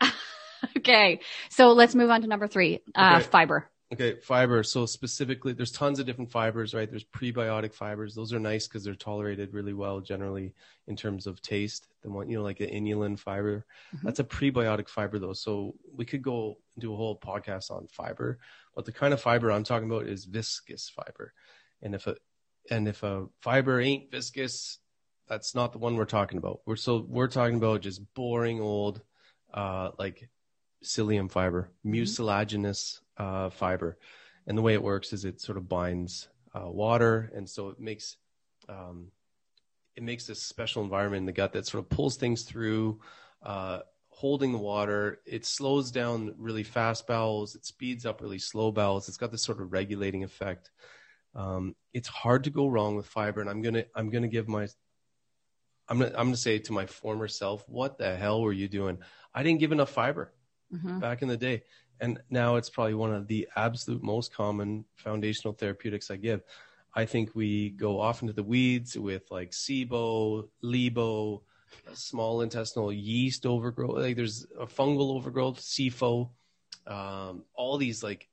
okay, 0.78 1.20
so 1.50 1.72
let's 1.72 1.94
move 1.94 2.10
on 2.10 2.22
to 2.22 2.26
number 2.28 2.46
three 2.48 2.80
uh, 2.94 3.16
Okay. 3.16 3.24
fiber. 3.30 3.68
Okay, 3.92 4.14
fiber. 4.20 4.62
So 4.62 4.86
specifically, 4.86 5.52
there's 5.52 5.70
tons 5.70 5.98
of 5.98 6.06
different 6.06 6.30
fibers, 6.30 6.72
right? 6.72 6.88
There's 6.88 7.04
prebiotic 7.04 7.74
fibers. 7.74 8.14
Those 8.14 8.32
are 8.32 8.38
nice 8.38 8.66
because 8.66 8.84
they're 8.84 8.94
tolerated 8.94 9.52
really 9.52 9.74
well, 9.74 10.00
generally 10.00 10.54
in 10.86 10.96
terms 10.96 11.26
of 11.26 11.42
taste. 11.42 11.88
The 12.02 12.08
one, 12.10 12.30
you 12.30 12.38
know, 12.38 12.42
like 12.42 12.56
the 12.56 12.66
inulin 12.68 13.18
fiber. 13.18 13.66
Mhm. 13.94 14.00
That's 14.02 14.18
a 14.20 14.24
prebiotic 14.24 14.88
fiber, 14.88 15.18
though. 15.18 15.34
So 15.34 15.74
we 15.94 16.06
could 16.06 16.22
go 16.22 16.56
do 16.78 16.94
a 16.94 16.96
whole 16.96 17.18
podcast 17.18 17.70
on 17.70 17.86
fiber, 17.86 18.38
but 18.74 18.86
the 18.86 18.92
kind 18.92 19.12
of 19.12 19.20
fiber 19.20 19.52
I'm 19.52 19.62
talking 19.64 19.90
about 19.90 20.06
is 20.06 20.24
viscous 20.24 20.88
fiber. 20.88 21.34
And 21.82 21.94
if 21.94 22.06
a 22.06 22.16
and 22.70 22.88
if 22.88 23.02
a 23.02 23.26
fiber 23.42 23.78
ain't 23.78 24.10
viscous, 24.10 24.78
that's 25.32 25.54
not 25.54 25.72
the 25.72 25.78
one 25.78 25.96
we're 25.96 26.04
talking 26.04 26.36
about. 26.36 26.60
We're 26.66 26.76
so 26.76 27.06
we're 27.08 27.26
talking 27.26 27.56
about 27.56 27.80
just 27.80 28.02
boring 28.12 28.60
old, 28.60 29.00
uh, 29.54 29.92
like 29.98 30.28
psyllium 30.84 31.30
fiber, 31.30 31.70
mucilaginous 31.86 33.00
uh, 33.16 33.48
fiber. 33.48 33.96
And 34.46 34.58
the 34.58 34.62
way 34.62 34.74
it 34.74 34.82
works 34.82 35.14
is 35.14 35.24
it 35.24 35.40
sort 35.40 35.56
of 35.56 35.70
binds 35.70 36.28
uh, 36.54 36.70
water, 36.70 37.32
and 37.34 37.48
so 37.48 37.70
it 37.70 37.80
makes 37.80 38.18
um, 38.68 39.06
it 39.96 40.02
makes 40.02 40.26
this 40.26 40.42
special 40.42 40.82
environment 40.82 41.20
in 41.20 41.26
the 41.26 41.32
gut 41.32 41.54
that 41.54 41.66
sort 41.66 41.82
of 41.82 41.88
pulls 41.88 42.18
things 42.18 42.42
through, 42.42 43.00
uh, 43.42 43.78
holding 44.10 44.52
the 44.52 44.58
water. 44.58 45.20
It 45.24 45.46
slows 45.46 45.90
down 45.90 46.34
really 46.36 46.62
fast 46.62 47.06
bowels. 47.06 47.54
It 47.54 47.64
speeds 47.64 48.04
up 48.04 48.20
really 48.20 48.38
slow 48.38 48.70
bowels. 48.70 49.08
It's 49.08 49.16
got 49.16 49.32
this 49.32 49.42
sort 49.42 49.62
of 49.62 49.72
regulating 49.72 50.24
effect. 50.24 50.70
Um, 51.34 51.74
it's 51.94 52.08
hard 52.08 52.44
to 52.44 52.50
go 52.50 52.68
wrong 52.68 52.96
with 52.96 53.06
fiber, 53.06 53.40
and 53.40 53.48
I'm 53.48 53.62
gonna 53.62 53.84
I'm 53.96 54.10
gonna 54.10 54.28
give 54.28 54.46
my 54.46 54.68
I'm 55.92 55.98
gonna 55.98 56.12
I'm 56.16 56.28
gonna 56.28 56.36
say 56.38 56.58
to 56.58 56.72
my 56.72 56.86
former 56.86 57.28
self, 57.28 57.68
what 57.68 57.98
the 57.98 58.16
hell 58.16 58.40
were 58.40 58.52
you 58.52 58.66
doing? 58.66 58.98
I 59.34 59.42
didn't 59.42 59.60
give 59.60 59.72
enough 59.72 59.90
fiber 59.90 60.32
hmm 60.70 61.00
back 61.00 61.20
in 61.22 61.28
the 61.28 61.36
day. 61.36 61.64
And 62.00 62.20
now 62.30 62.56
it's 62.56 62.70
probably 62.70 62.94
one 62.94 63.12
of 63.14 63.26
the 63.28 63.46
absolute 63.56 64.02
most 64.02 64.34
common 64.34 64.86
foundational 64.96 65.52
therapeutics 65.52 66.10
I 66.10 66.16
give. 66.16 66.42
I 66.94 67.04
think 67.04 67.34
we 67.34 67.70
go 67.70 68.00
off 68.00 68.22
into 68.22 68.32
the 68.32 68.42
weeds 68.42 68.98
with 68.98 69.30
like 69.30 69.50
SIBO, 69.50 70.48
LIBO, 70.64 71.42
small 71.92 72.40
intestinal 72.40 72.90
yeast 72.92 73.44
overgrowth. 73.44 73.98
Like 73.98 74.16
there's 74.16 74.46
a 74.58 74.66
fungal 74.66 75.14
overgrowth, 75.14 75.60
SIFO, 75.60 76.30
um, 76.86 77.44
all 77.54 77.76
these 77.76 78.02
like, 78.02 78.28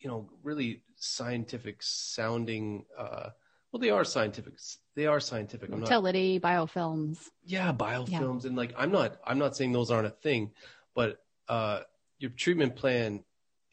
you 0.00 0.08
know, 0.08 0.28
really 0.42 0.82
scientific 0.96 1.82
sounding. 1.82 2.84
Uh, 2.98 3.30
well, 3.76 3.80
they 3.82 3.90
are 3.90 4.04
scientific. 4.04 4.54
They 4.94 5.04
are 5.06 5.20
scientific. 5.20 5.70
I'm 5.70 5.80
not 5.80 5.88
biofilms. 5.88 7.18
yeah 7.44 7.72
biofilms 7.72 8.44
and 8.46 8.56
like 8.56 8.72
i'm 8.78 8.90
not 8.90 9.18
i'm 9.26 9.38
not 9.38 9.54
saying 9.56 9.72
those 9.72 9.90
aren't 9.90 10.06
a 10.06 10.10
thing 10.10 10.50
but 10.94 11.18
uh 11.48 11.80
your 12.18 12.30
treatment 12.30 12.74
plan 12.76 13.22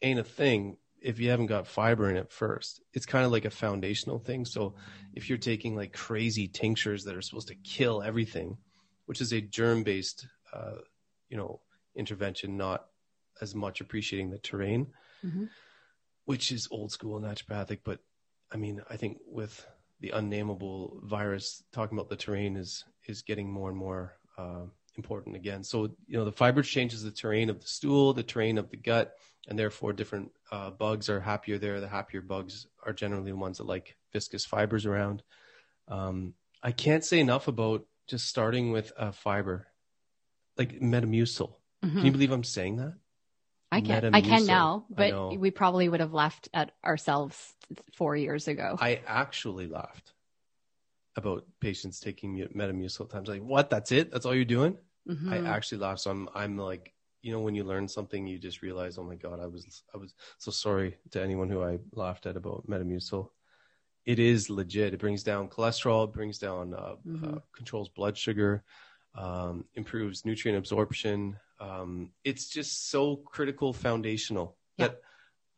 ain't 0.02 0.20
a 0.20 0.24
thing 0.24 0.76
if 1.00 1.18
you 1.20 1.30
haven't 1.30 1.46
got 1.46 1.66
fiber 1.66 2.10
in 2.10 2.16
it 2.18 2.30
first 2.30 2.82
it's 2.92 3.06
kind 3.06 3.24
of 3.24 3.32
like 3.32 3.46
a 3.46 3.50
foundational 3.50 4.18
thing 4.18 4.44
so 4.44 4.74
if 5.14 5.28
you're 5.28 5.38
taking 5.38 5.74
like 5.74 5.92
crazy 5.94 6.46
tinctures 6.48 7.04
that 7.04 7.16
are 7.16 7.22
supposed 7.22 7.48
to 7.48 7.54
kill 7.54 8.02
everything 8.02 8.58
which 9.06 9.20
is 9.22 9.32
a 9.32 9.40
germ 9.40 9.82
based 9.82 10.26
uh 10.52 10.76
you 11.30 11.36
know 11.38 11.60
intervention 11.96 12.56
not 12.58 12.84
as 13.40 13.54
much 13.54 13.80
appreciating 13.80 14.30
the 14.30 14.38
terrain 14.38 14.86
Mhm. 15.24 15.48
which 16.26 16.52
is 16.52 16.68
old 16.70 16.92
school 16.92 17.18
naturopathic 17.20 17.80
but 17.84 17.98
i 18.52 18.56
mean 18.58 18.82
i 18.90 18.96
think 18.96 19.18
with 19.26 19.66
the 20.00 20.10
unnameable 20.10 21.00
virus 21.04 21.62
talking 21.72 21.96
about 21.96 22.08
the 22.08 22.16
terrain 22.16 22.56
is 22.56 22.84
is 23.06 23.22
getting 23.22 23.50
more 23.50 23.68
and 23.68 23.78
more 23.78 24.16
uh, 24.38 24.62
important 24.96 25.36
again. 25.36 25.62
So 25.64 25.84
you 26.06 26.18
know 26.18 26.24
the 26.24 26.32
fiber 26.32 26.62
changes 26.62 27.02
the 27.02 27.10
terrain 27.10 27.50
of 27.50 27.60
the 27.60 27.66
stool 27.66 28.12
the 28.12 28.22
terrain 28.22 28.58
of 28.58 28.70
the 28.70 28.76
gut 28.76 29.14
and 29.48 29.58
therefore 29.58 29.92
different 29.92 30.30
uh, 30.50 30.70
bugs 30.70 31.08
are 31.08 31.20
happier 31.20 31.58
there. 31.58 31.80
The 31.80 31.88
happier 31.88 32.20
bugs 32.22 32.66
are 32.84 32.92
generally 32.92 33.30
the 33.30 33.36
ones 33.36 33.58
that 33.58 33.66
like 33.66 33.96
viscous 34.12 34.44
fibers 34.46 34.86
around. 34.86 35.22
Um, 35.88 36.34
i 36.62 36.72
can't 36.72 37.04
say 37.04 37.20
enough 37.20 37.46
about 37.46 37.84
just 38.06 38.26
starting 38.26 38.72
with 38.72 38.90
a 38.96 39.12
fiber 39.12 39.66
like 40.56 40.80
metamucil. 40.80 41.52
Mhm. 41.84 41.92
can 41.96 42.06
you 42.06 42.12
believe 42.12 42.32
i'm 42.32 42.42
saying 42.44 42.76
that 42.76 42.94
I 43.74 43.80
can. 43.80 44.14
I 44.14 44.20
can 44.20 44.46
now, 44.46 44.86
but 44.88 45.38
we 45.38 45.50
probably 45.50 45.88
would 45.88 46.00
have 46.00 46.14
left 46.14 46.48
at 46.54 46.72
ourselves 46.84 47.54
four 47.94 48.16
years 48.16 48.46
ago. 48.46 48.76
I 48.80 49.00
actually 49.06 49.66
laughed 49.66 50.12
about 51.16 51.44
patients 51.60 51.98
taking 52.00 52.36
Metamucil 52.54 53.02
at 53.02 53.10
times. 53.10 53.28
Like, 53.28 53.42
what? 53.42 53.70
That's 53.70 53.90
it? 53.92 54.10
That's 54.12 54.26
all 54.26 54.34
you're 54.34 54.44
doing? 54.44 54.76
Mhm. 55.08 55.30
I 55.32 55.38
actually 55.38 55.78
laughed. 55.78 56.00
So 56.00 56.10
I'm, 56.10 56.28
I'm 56.34 56.56
like, 56.56 56.92
you 57.22 57.32
know, 57.32 57.40
when 57.40 57.54
you 57.54 57.64
learn 57.64 57.88
something, 57.88 58.26
you 58.26 58.38
just 58.38 58.62
realize, 58.62 58.98
oh 58.98 59.04
my 59.04 59.14
god, 59.16 59.40
I 59.40 59.46
was, 59.46 59.82
I 59.94 59.98
was 59.98 60.14
so 60.38 60.50
sorry 60.50 60.96
to 61.10 61.22
anyone 61.22 61.48
who 61.48 61.62
I 61.62 61.78
laughed 61.92 62.26
at 62.26 62.36
about 62.36 62.66
Metamucil. 62.68 63.28
It 64.04 64.18
is 64.18 64.50
legit. 64.50 64.92
It 64.94 65.00
brings 65.00 65.22
down 65.22 65.48
cholesterol, 65.48 66.04
it 66.04 66.12
brings 66.12 66.38
down, 66.38 66.74
uh, 66.74 66.76
uh, 66.76 66.96
Mhm. 67.08 67.42
controls 67.52 67.88
blood 67.88 68.16
sugar, 68.18 68.62
um, 69.14 69.64
improves 69.74 70.24
nutrient 70.24 70.58
absorption. 70.58 71.36
Um, 71.60 72.10
it's 72.24 72.48
just 72.48 72.90
so 72.90 73.16
critical, 73.16 73.72
foundational. 73.72 74.56
Yeah. 74.76 74.88
That, 74.88 75.00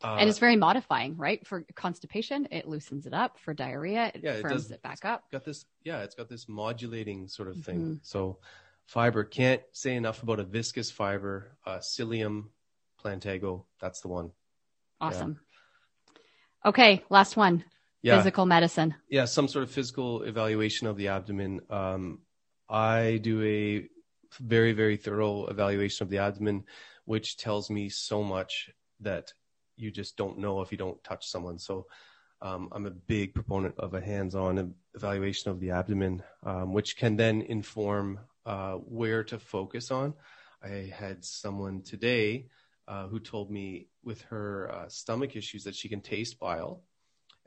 uh, 0.05 0.17
and 0.21 0.29
it's 0.29 0.39
very 0.39 0.57
modifying, 0.57 1.17
right? 1.17 1.45
For 1.47 1.65
constipation, 1.75 2.49
it 2.51 2.69
loosens 2.69 3.07
it 3.07 3.15
up. 3.15 3.39
For 3.39 3.55
diarrhea, 3.55 4.13
it 4.15 4.21
Yeah, 4.23 4.33
it 4.35 4.43
firms 4.43 4.65
does- 4.65 4.71
it 4.73 4.83
back 4.83 5.05
up. 5.07 5.25
got 5.33 5.45
this 5.45 5.65
yeah 5.85 6.03
it's 6.03 6.15
got 6.15 6.29
this 6.29 6.49
modulating 6.49 7.29
sort 7.29 7.49
of 7.49 7.57
thing 7.65 7.81
Mm-hmm. 7.81 7.95
so 8.03 8.39
fiber 8.85 9.25
can't 9.25 9.63
say 9.73 9.95
enough 9.97 10.23
about 10.23 10.39
a 10.39 10.45
viscous 10.45 10.91
fiber 10.91 11.57
uh, 11.65 11.79
psyllium 11.79 12.49
plantago 13.03 13.65
that's 13.81 14.01
the 14.03 14.09
one 14.09 14.31
Awesome. 15.01 15.41
Okay, 16.65 17.03
last 17.11 17.37
one. 17.37 17.65
yeah 18.03 18.17
Physical 18.19 18.47
medicine. 18.47 18.95
yeah 19.09 19.25
some 19.25 19.49
sort 19.49 19.63
of 19.63 19.71
physical 19.71 20.23
evaluation 20.23 20.87
of 20.87 20.97
the 20.97 21.09
abdomen 21.09 21.61
um, 21.71 22.19
i 22.69 23.19
do 23.23 23.43
a 23.43 23.89
very 24.41 24.73
very 24.73 24.97
thorough 24.97 25.47
evaluation 25.47 26.05
of 26.05 26.11
the 26.11 26.19
abdomen 26.19 26.65
which 27.07 27.37
tells 27.37 27.71
me 27.71 27.89
so 27.89 28.23
much 28.23 28.71
that 29.01 29.33
you 29.77 29.91
just 29.91 30.17
don't 30.17 30.39
know 30.39 30.61
if 30.61 30.73
you 30.73 30.79
don't 30.79 31.03
touch 31.05 31.27
someone. 31.27 31.59
So 31.59 31.87
um, 32.43 32.69
i'm 32.73 32.85
a 32.85 32.91
big 32.91 33.33
proponent 33.33 33.75
of 33.79 33.95
a 33.95 34.01
hands-on 34.01 34.75
evaluation 34.95 35.51
of 35.51 35.59
the 35.59 35.71
abdomen 35.71 36.23
um, 36.43 36.75
which 36.75 36.97
can 36.97 37.17
then 37.17 37.41
inform 37.43 38.21
uh, 38.45 38.75
where 38.75 39.25
to 39.25 39.39
focus 39.39 39.91
on. 39.91 40.13
I 40.63 40.93
had 40.95 41.25
someone 41.25 41.83
today 41.83 42.49
uh, 42.87 43.07
who 43.09 43.21
told 43.21 43.51
me 43.51 43.89
with 44.05 44.21
her 44.23 44.71
uh, 44.73 44.89
stomach 44.89 45.35
issues 45.35 45.65
that 45.65 45.75
she 45.75 45.89
can 45.89 46.01
taste 46.01 46.39
bile 46.39 46.83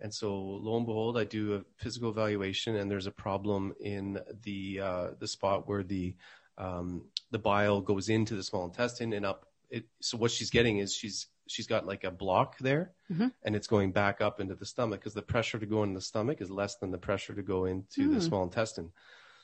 and 0.02 0.14
so, 0.14 0.34
lo 0.34 0.78
and 0.78 0.86
behold, 0.86 1.18
I 1.18 1.24
do 1.26 1.56
a 1.56 1.64
physical 1.76 2.10
evaluation, 2.10 2.76
and 2.76 2.90
there's 2.90 3.08
a 3.08 3.12
problem 3.12 3.74
in 3.80 4.20
the 4.44 4.80
uh, 4.80 5.08
the 5.20 5.28
spot 5.28 5.68
where 5.68 5.84
the 5.84 6.16
um, 6.58 7.06
the 7.32 7.40
bile 7.40 7.82
goes 7.82 8.10
into 8.10 8.36
the 8.36 8.44
small 8.44 8.66
intestine 8.66 9.14
and 9.14 9.26
up. 9.26 9.46
It, 9.70 9.86
so 10.02 10.18
what 10.18 10.32
she's 10.32 10.50
getting 10.50 10.80
is 10.80 10.96
she's 10.96 11.28
she's 11.48 11.68
got 11.68 11.86
like 11.86 12.04
a 12.04 12.12
block 12.12 12.58
there, 12.60 12.94
Mhm. 13.12 13.32
and 13.44 13.56
it's 13.56 13.68
going 13.68 13.92
back 13.92 14.22
up 14.22 14.40
into 14.40 14.56
the 14.56 14.66
stomach 14.66 15.00
because 15.02 15.14
the 15.14 15.22
pressure 15.22 15.60
to 15.60 15.66
go 15.66 15.84
in 15.84 15.94
the 15.94 16.02
stomach 16.02 16.42
is 16.42 16.50
less 16.50 16.76
than 16.78 16.92
the 16.92 16.98
pressure 16.98 17.34
to 17.36 17.44
go 17.44 17.66
into 17.66 18.08
the 18.10 18.16
Hmm. 18.16 18.20
small 18.20 18.44
intestine. 18.44 18.92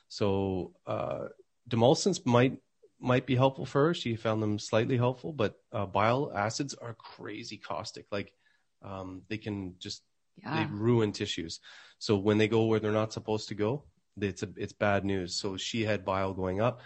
So 0.08 0.72
uh, 0.86 1.28
demulcents 1.68 2.24
might 2.26 2.58
might 2.98 3.26
be 3.26 3.36
helpful 3.36 3.66
for 3.66 3.86
her. 3.88 3.94
She 3.94 4.16
found 4.16 4.42
them 4.42 4.58
slightly 4.58 4.96
helpful, 4.96 5.32
but 5.32 5.60
uh, 5.72 5.84
bile 5.86 6.32
acids 6.34 6.74
are 6.74 6.94
crazy 6.94 7.58
caustic. 7.58 8.06
Like 8.10 8.32
um, 8.82 9.22
they 9.28 9.36
can 9.38 9.74
just 9.78 10.02
Yeah. 10.42 10.64
they 10.64 10.70
ruin 10.70 11.12
tissues. 11.12 11.60
So 11.98 12.16
when 12.16 12.38
they 12.38 12.48
go 12.48 12.66
where 12.66 12.80
they're 12.80 12.92
not 12.92 13.12
supposed 13.12 13.48
to 13.48 13.54
go, 13.54 13.84
it's 14.20 14.42
a, 14.42 14.48
it's 14.56 14.72
bad 14.72 15.04
news. 15.04 15.34
So 15.34 15.56
she 15.56 15.84
had 15.84 16.04
bile 16.04 16.32
going 16.32 16.60
up 16.60 16.80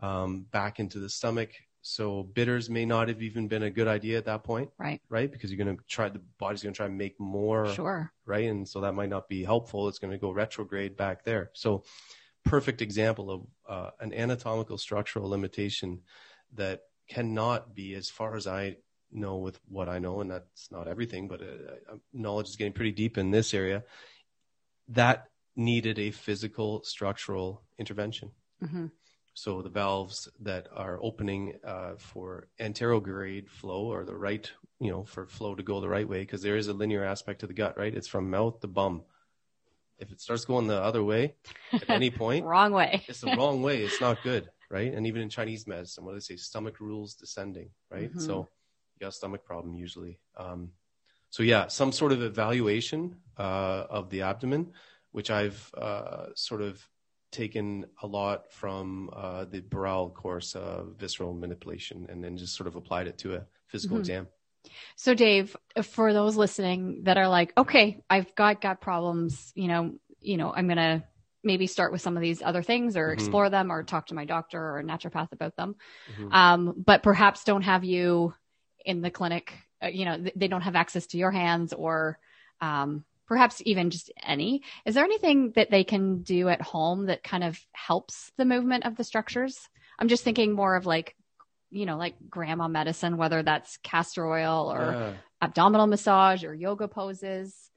um, 0.00 0.46
back 0.50 0.78
into 0.80 0.98
the 0.98 1.08
stomach. 1.08 1.50
So 1.82 2.22
bitters 2.22 2.70
may 2.70 2.84
not 2.84 3.08
have 3.08 3.22
even 3.22 3.48
been 3.48 3.64
a 3.64 3.70
good 3.70 3.88
idea 3.88 4.16
at 4.18 4.24
that 4.26 4.44
point, 4.44 4.70
Right. 4.78 5.00
right? 5.08 5.30
Because 5.30 5.50
you're 5.50 5.64
going 5.64 5.76
to 5.76 5.82
try 5.88 6.08
the 6.08 6.20
body's 6.38 6.62
going 6.62 6.72
to 6.72 6.76
try 6.76 6.86
and 6.86 6.96
make 6.96 7.18
more 7.18 7.66
Sure. 7.74 8.12
right? 8.24 8.48
And 8.48 8.68
so 8.68 8.80
that 8.82 8.92
might 8.92 9.08
not 9.08 9.28
be 9.28 9.42
helpful. 9.42 9.88
It's 9.88 9.98
going 9.98 10.12
to 10.12 10.18
go 10.18 10.30
retrograde 10.30 10.96
back 10.96 11.24
there. 11.24 11.50
So, 11.54 11.82
perfect 12.44 12.82
example 12.82 13.30
of 13.30 13.46
uh, 13.68 13.90
an 14.00 14.12
anatomical 14.12 14.76
structural 14.78 15.28
limitation 15.28 16.00
that 16.54 16.80
cannot 17.08 17.74
be, 17.74 17.94
as 17.94 18.10
far 18.10 18.36
as 18.36 18.46
I 18.46 18.76
know, 19.12 19.36
with 19.36 19.60
what 19.68 19.88
I 19.88 19.98
know, 19.98 20.20
and 20.20 20.30
that's 20.30 20.70
not 20.70 20.88
everything, 20.88 21.28
but 21.28 21.40
uh, 21.42 21.92
uh, 21.92 21.96
knowledge 22.12 22.48
is 22.48 22.56
getting 22.56 22.72
pretty 22.72 22.92
deep 22.92 23.18
in 23.18 23.30
this 23.30 23.54
area. 23.54 23.84
That 24.88 25.28
needed 25.56 25.98
a 25.98 26.10
physical 26.10 26.82
structural 26.84 27.62
intervention. 27.78 28.30
hmm 28.60 28.86
So 29.34 29.62
the 29.62 29.70
valves 29.70 30.28
that 30.40 30.68
are 30.74 30.98
opening 31.02 31.58
uh, 31.64 31.94
for 31.98 32.48
anterograde 32.60 33.48
flow 33.48 33.84
or 33.92 34.04
the 34.04 34.14
right, 34.16 34.50
you 34.80 34.90
know, 34.90 35.04
for 35.04 35.26
flow 35.26 35.54
to 35.54 35.62
go 35.62 35.80
the 35.80 35.88
right 35.88 36.08
way, 36.08 36.20
because 36.20 36.42
there 36.42 36.56
is 36.56 36.68
a 36.68 36.72
linear 36.74 37.04
aspect 37.04 37.40
to 37.40 37.46
the 37.46 37.54
gut, 37.54 37.76
right? 37.78 37.94
It's 37.94 38.08
from 38.08 38.30
mouth 38.30 38.60
to 38.60 38.68
bum. 38.68 39.02
If 39.98 40.10
it 40.10 40.20
starts 40.20 40.44
going 40.44 40.66
the 40.66 40.80
other 40.82 41.02
way 41.04 41.34
at 41.74 41.90
any 41.90 42.10
point, 42.24 42.44
Wrong 42.44 42.72
way. 42.72 43.04
it's 43.08 43.20
the 43.20 43.36
wrong 43.36 43.62
way. 43.62 43.82
It's 43.82 44.00
not 44.00 44.22
good, 44.22 44.50
right? 44.70 44.92
And 44.92 45.06
even 45.06 45.22
in 45.22 45.28
Chinese 45.28 45.66
medicine, 45.66 46.04
what 46.04 46.12
do 46.12 46.16
they 46.16 46.20
say? 46.20 46.36
Stomach 46.36 46.80
rules 46.80 47.14
descending, 47.14 47.70
right? 47.90 48.10
Mhm. 48.12 48.20
So 48.20 48.48
got 49.02 49.08
a 49.08 49.12
stomach 49.12 49.44
problem 49.44 49.74
usually. 49.74 50.18
Um, 50.36 50.70
so 51.30 51.42
yeah, 51.42 51.66
some 51.66 51.92
sort 51.92 52.12
of 52.12 52.22
evaluation 52.22 53.16
uh, 53.38 53.84
of 53.90 54.08
the 54.10 54.22
abdomen, 54.22 54.72
which 55.10 55.30
I've 55.30 55.70
uh, 55.76 56.26
sort 56.34 56.62
of 56.62 56.86
taken 57.32 57.86
a 58.02 58.06
lot 58.06 58.52
from 58.52 59.10
uh, 59.14 59.46
the 59.46 59.60
Barral 59.60 60.10
course 60.10 60.54
of 60.54 60.94
visceral 60.98 61.34
manipulation, 61.34 62.06
and 62.10 62.22
then 62.22 62.36
just 62.36 62.54
sort 62.54 62.66
of 62.68 62.76
applied 62.76 63.08
it 63.08 63.18
to 63.18 63.34
a 63.34 63.46
physical 63.66 63.96
Mhm. 63.96 64.00
exam. 64.00 64.28
So, 64.96 65.14
Dave, 65.14 65.56
for 65.82 66.12
those 66.12 66.36
listening 66.36 67.04
that 67.04 67.16
are 67.16 67.28
like, 67.28 67.52
okay, 67.56 68.02
I've 68.08 68.32
got 68.36 68.60
gut 68.60 68.80
problems, 68.80 69.52
you 69.56 69.68
know, 69.68 69.94
you 70.20 70.36
know, 70.36 70.52
I'm 70.54 70.68
gonna 70.68 71.04
maybe 71.42 71.66
start 71.66 71.90
with 71.90 72.00
some 72.02 72.16
of 72.16 72.22
these 72.22 72.42
other 72.42 72.62
things 72.62 72.96
or 72.96 73.08
Mhm. 73.08 73.14
explore 73.14 73.50
them 73.50 73.72
or 73.72 73.82
talk 73.82 74.06
to 74.06 74.14
my 74.14 74.24
doctor 74.24 74.62
or 74.62 74.78
a 74.78 74.84
naturopath 74.84 75.32
about 75.32 75.56
them, 75.56 75.74
Mhm. 76.10 76.32
um, 76.32 76.74
but 76.76 77.02
perhaps 77.02 77.42
don't 77.42 77.62
have 77.62 77.84
you 77.84 78.34
in 78.84 79.00
the 79.00 79.10
clinic. 79.10 79.52
Uh, 79.82 79.88
you 79.88 80.04
know, 80.04 80.16
th- 80.16 80.34
they 80.36 80.48
don't 80.48 80.62
have 80.62 80.76
access 80.76 81.06
to 81.08 81.18
your 81.18 81.30
hands 81.30 81.72
or 81.72 82.18
um, 82.60 83.04
perhaps 83.26 83.62
even 83.64 83.90
just 83.90 84.12
any. 84.22 84.62
Is 84.84 84.94
there 84.94 85.04
anything 85.04 85.52
that 85.52 85.70
they 85.70 85.84
can 85.84 86.22
do 86.22 86.48
at 86.48 86.62
home 86.62 87.06
that 87.06 87.22
kind 87.22 87.44
of 87.44 87.58
helps 87.72 88.30
the 88.36 88.44
movement 88.44 88.84
of 88.84 88.96
the 88.96 89.04
structures? 89.04 89.68
I'm 89.98 90.08
just 90.08 90.24
thinking 90.24 90.52
more 90.52 90.76
of 90.76 90.86
like, 90.86 91.16
you 91.70 91.86
know, 91.86 91.96
like 91.96 92.14
grandma 92.28 92.68
medicine, 92.68 93.16
whether 93.16 93.42
that's 93.42 93.78
castor 93.78 94.26
oil 94.26 94.72
or 94.72 94.92
Yeah. 94.92 95.12
abdominal 95.40 95.86
massage 95.86 96.44
or 96.44 96.54
yoga 96.54 96.88
poses. 96.88 97.70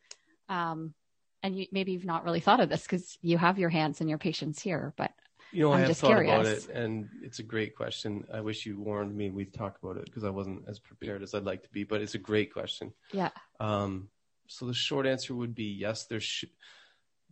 Um, 0.50 0.94
and 1.42 1.58
you, 1.58 1.68
maybe 1.72 1.92
you've 1.92 2.06
not 2.06 2.24
really 2.24 2.40
thought 2.40 2.60
of 2.60 2.70
this 2.70 2.84
because 2.84 3.18
you 3.22 3.38
have 3.38 3.60
your 3.60 3.70
hands 3.70 4.02
and 4.02 4.10
your 4.10 4.18
patients 4.18 4.62
here, 4.62 4.94
but 4.98 5.12
You 5.52 5.64
know, 5.64 5.74
I'm 5.74 5.84
I 5.84 5.88
have 5.88 5.98
thought 5.98 6.22
about 6.22 6.46
it, 6.46 6.68
and 6.70 7.08
it's 7.22 7.40
a 7.40 7.44
great 7.44 7.76
question. 7.76 8.26
I 8.34 8.42
wish 8.42 8.66
you 8.66 8.80
warned 8.80 9.16
me. 9.16 9.30
We'd 9.30 9.54
talk 9.54 9.78
about 9.82 9.98
it 9.98 10.06
because 10.06 10.24
I 10.24 10.30
wasn't 10.30 10.64
as 10.68 10.80
prepared 10.80 11.24
as 11.24 11.34
I'd 11.34 11.44
like 11.46 11.64
to 11.64 11.70
be. 11.70 11.84
But 11.84 12.02
it's 12.02 12.16
a 12.16 12.20
great 12.20 12.52
question. 12.54 12.92
yeah. 13.14 13.30
Um, 13.60 14.10
so 14.48 14.66
the 14.66 14.74
short 14.74 15.08
answer 15.08 15.34
would 15.34 15.56
be 15.56 15.66
yes. 15.66 16.06
There 16.06 16.20
sh- 16.20 16.46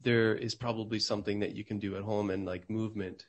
there 0.01 0.35
is 0.35 0.55
probably 0.55 0.99
something 0.99 1.39
that 1.41 1.55
you 1.55 1.63
can 1.63 1.79
do 1.79 1.95
at 1.95 2.03
home, 2.03 2.29
and 2.29 2.45
like 2.45 2.69
movement. 2.69 3.25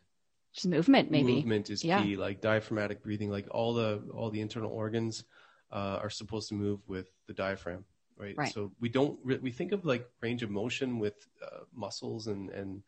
Just 0.53 0.67
movement, 0.69 1.11
maybe. 1.11 1.35
movement 1.35 1.71
is 1.71 1.83
Yeah. 1.83 2.01
key. 2.03 2.17
Like 2.17 2.41
diaphragmatic 2.41 3.03
breathing, 3.03 3.31
like 3.31 3.49
all 3.51 3.75
the 3.75 4.03
all 4.15 4.31
the 4.31 4.41
internal 4.41 4.71
organs 4.71 5.25
uh, 5.73 5.99
are 6.01 6.11
supposed 6.11 6.49
to 6.51 6.55
move 6.55 6.81
with 6.87 7.09
the 7.27 7.33
diaphragm, 7.35 7.85
right? 8.17 8.37
Right. 8.37 8.53
So 8.53 8.71
we 8.79 8.89
don't 8.89 9.19
re- 9.25 9.39
we 9.39 9.51
think 9.51 9.73
of 9.73 9.85
like 9.85 10.09
range 10.21 10.45
of 10.45 10.51
motion 10.51 11.01
with 11.01 11.27
uh, 11.45 11.65
muscles 11.75 12.29
and 12.29 12.51
and 12.51 12.83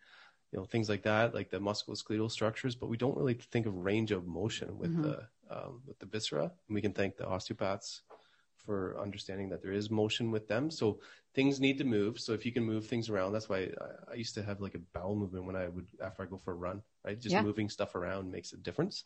you 0.56 0.62
know 0.62 0.66
things 0.66 0.88
like 0.88 1.02
that, 1.02 1.34
like 1.34 1.50
the 1.50 1.60
musculoskeletal 1.60 2.30
structures, 2.30 2.74
but 2.74 2.88
we 2.88 2.96
don't 2.96 3.16
really 3.16 3.34
think 3.34 3.66
of 3.66 3.74
range 3.76 4.10
of 4.10 4.26
motion 4.26 4.78
with 4.78 4.96
Mhm. 4.96 5.02
the 5.02 5.28
um, 5.50 5.82
with 5.86 5.98
the 5.98 6.06
viscera. 6.06 6.44
And 6.44 6.74
we 6.74 6.80
can 6.80 6.92
thank 6.92 7.16
the 7.16 7.26
osteopaths 7.26 8.02
for 8.56 8.98
understanding 8.98 9.48
that 9.50 9.62
there 9.62 9.70
is 9.70 9.90
motion 9.90 10.32
with 10.32 10.48
them. 10.48 10.70
So 10.70 10.98
things 11.34 11.60
need 11.60 11.78
to 11.78 11.84
move. 11.84 12.18
So 12.18 12.32
if 12.32 12.44
you 12.44 12.52
can 12.52 12.64
move 12.64 12.86
things 12.86 13.08
around, 13.08 13.32
that's 13.32 13.48
why 13.48 13.58
I, 13.80 14.12
I 14.12 14.14
used 14.14 14.34
to 14.34 14.42
have 14.42 14.60
like 14.60 14.74
a 14.74 14.80
bowel 14.94 15.14
movement 15.14 15.44
when 15.44 15.54
I 15.54 15.68
would 15.68 15.86
after 16.02 16.22
I 16.22 16.26
go 16.26 16.38
for 16.38 16.52
a 16.52 16.56
run, 16.56 16.82
right? 17.04 17.20
Just 17.20 17.36
Yeah. 17.36 17.42
moving 17.42 17.68
stuff 17.68 17.94
around 17.94 18.32
makes 18.32 18.52
a 18.54 18.56
difference. 18.56 19.04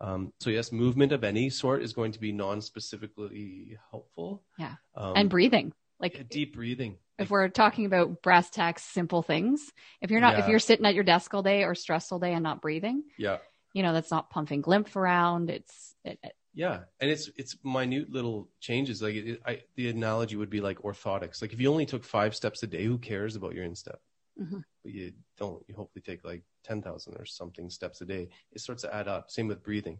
Um, 0.00 0.32
so 0.40 0.50
yes, 0.50 0.72
movement 0.72 1.12
of 1.12 1.22
any 1.24 1.50
sort 1.50 1.82
is 1.82 1.92
going 1.92 2.12
to 2.12 2.20
be 2.20 2.32
non-specifically 2.32 3.78
helpful. 3.90 4.42
Yeah. 4.58 4.74
Um, 4.96 5.12
and 5.16 5.30
breathing. 5.30 5.72
Like 6.00 6.14
yeah, 6.16 6.22
deep 6.28 6.54
breathing. 6.54 6.96
if 7.18 7.30
we're 7.30 7.48
talking 7.48 7.84
about 7.86 8.22
brass 8.22 8.48
tacks, 8.50 8.82
simple 8.82 9.22
things, 9.22 9.70
if 10.00 10.10
you're 10.10 10.20
not, 10.20 10.38
if 10.38 10.48
you're 10.48 10.58
sitting 10.58 10.86
at 10.86 10.94
your 10.94 11.04
desk 11.04 11.34
all 11.34 11.42
day 11.42 11.64
or 11.64 11.74
stressed 11.74 12.10
all 12.12 12.18
day 12.18 12.32
and 12.32 12.42
not 12.42 12.62
breathing, 12.62 13.04
Yeah. 13.18 13.38
you 13.74 13.82
know, 13.82 13.92
that's 13.92 14.10
not 14.10 14.30
pumping 14.30 14.64
lymph 14.66 14.96
around. 14.96 15.50
It's, 15.50 15.94
it, 16.04 16.18
it- 16.22 16.32
Yeah, 16.54 16.80
and 17.00 17.10
it's 17.10 17.30
it's 17.36 17.56
minute 17.62 18.10
little 18.10 18.48
changes. 18.60 19.02
Like 19.02 19.14
it, 19.14 19.40
I, 19.46 19.62
the 19.76 19.88
analogy 19.90 20.36
would 20.36 20.50
be 20.50 20.60
like 20.60 20.78
orthotics. 20.82 21.42
Like 21.42 21.52
if 21.52 21.60
you 21.60 21.70
only 21.70 21.86
took 21.86 22.02
five 22.02 22.34
steps 22.34 22.62
a 22.62 22.66
day, 22.66 22.84
who 22.84 22.98
cares 22.98 23.36
about 23.36 23.54
your 23.54 23.64
instep? 23.64 24.00
Mhm. 24.40 24.64
But 24.82 24.92
you 24.92 25.12
don't. 25.38 25.62
You 25.68 25.74
hopefully 25.76 26.02
take 26.02 26.24
like 26.24 26.42
ten 26.64 26.80
thousand 26.82 27.14
or 27.20 27.26
something 27.26 27.68
steps 27.70 28.00
a 28.00 28.06
day. 28.06 28.30
It 28.52 28.60
starts 28.60 28.82
to 28.82 28.94
add 28.94 29.06
up. 29.06 29.30
Same 29.30 29.48
with 29.48 29.62
breathing. 29.62 29.98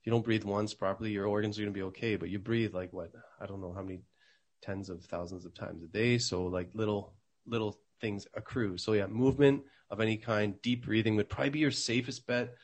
If 0.00 0.06
you 0.06 0.12
don't 0.12 0.24
breathe 0.24 0.44
once 0.44 0.74
properly, 0.74 1.10
your 1.10 1.26
organs 1.26 1.58
are 1.58 1.62
going 1.62 1.72
to 1.72 1.78
be 1.78 1.88
okay. 1.90 2.16
But 2.16 2.28
you 2.28 2.38
breathe 2.38 2.74
like 2.74 2.92
what? 2.92 3.10
I 3.40 3.46
don't 3.46 3.60
know 3.62 3.72
how 3.72 3.82
many 3.82 4.02
tens 4.62 4.88
of 4.90 5.04
thousands 5.04 5.44
of 5.44 5.54
times 5.54 5.82
a 5.82 5.86
day. 5.86 6.18
So 6.18 6.44
like 6.46 6.68
little 6.74 7.14
little 7.46 7.78
things 8.00 8.26
accrue. 8.34 8.78
So 8.78 8.92
yeah, 8.92 9.06
movement 9.06 9.62
of 9.90 10.00
any 10.00 10.16
kind, 10.16 10.60
deep 10.62 10.84
breathing 10.84 11.16
would 11.16 11.28
probably 11.28 11.50
be 11.50 11.58
your 11.60 11.70
safest 11.70 12.26
bet. 12.26 12.54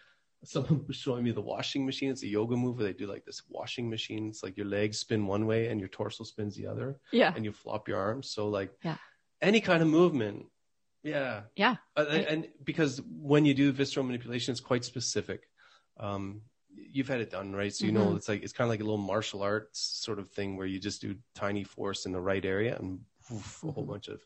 Someone 0.44 0.84
was 0.86 0.96
showing 0.96 1.24
me 1.24 1.30
the 1.30 1.40
washing 1.40 1.86
machine. 1.86 2.10
It's 2.10 2.22
a 2.22 2.26
yoga 2.28 2.54
move 2.56 2.76
where 2.76 2.86
they 2.86 2.92
do 2.92 3.06
like 3.06 3.24
this 3.24 3.42
washing 3.48 3.88
machine. 3.88 4.28
It's 4.28 4.42
like 4.42 4.56
your 4.58 4.66
legs 4.66 4.98
spin 4.98 5.26
one 5.26 5.46
way 5.46 5.68
and 5.68 5.80
your 5.80 5.88
torso 5.88 6.22
spins 6.24 6.54
the 6.54 6.66
other, 6.66 6.98
yeah. 7.12 7.32
and 7.34 7.44
you 7.46 7.52
flop 7.52 7.88
your 7.88 7.98
arms. 7.98 8.28
So 8.30 8.48
like 8.48 8.70
Yeah. 8.84 8.96
any 9.40 9.60
kind 9.62 9.82
of 9.82 9.88
movement, 9.88 10.44
yeah, 11.02 11.42
Yeah. 11.56 11.76
Uh, 11.96 12.06
and, 12.10 12.26
and 12.26 12.48
because 12.62 13.00
when 13.08 13.44
you 13.46 13.54
do 13.54 13.72
visceral 13.72 14.04
manipulation, 14.06 14.52
it's 14.52 14.60
quite 14.60 14.84
specific. 14.84 15.48
Um, 15.98 16.42
you've 16.76 17.08
had 17.08 17.20
it 17.20 17.30
done, 17.30 17.52
right? 17.54 17.72
So 17.74 17.86
you 17.86 17.92
know 17.92 18.14
Mhm. 18.14 18.16
it's 18.16 18.28
like 18.28 18.42
it's 18.42 18.52
kind 18.52 18.66
of 18.66 18.70
like 18.70 18.80
a 18.80 18.84
little 18.84 18.98
martial 18.98 19.42
arts 19.42 19.80
sort 19.80 20.18
of 20.18 20.30
thing 20.30 20.56
where 20.56 20.66
you 20.66 20.78
just 20.78 21.00
do 21.00 21.16
tiny 21.34 21.64
force 21.64 22.06
in 22.06 22.12
the 22.12 22.20
right 22.20 22.44
area 22.44 22.76
and 22.78 23.00
woof, 23.30 23.64
a 23.68 23.72
whole 23.72 23.84
Mhm. 23.84 23.86
bunch 23.86 24.08
of 24.08 24.20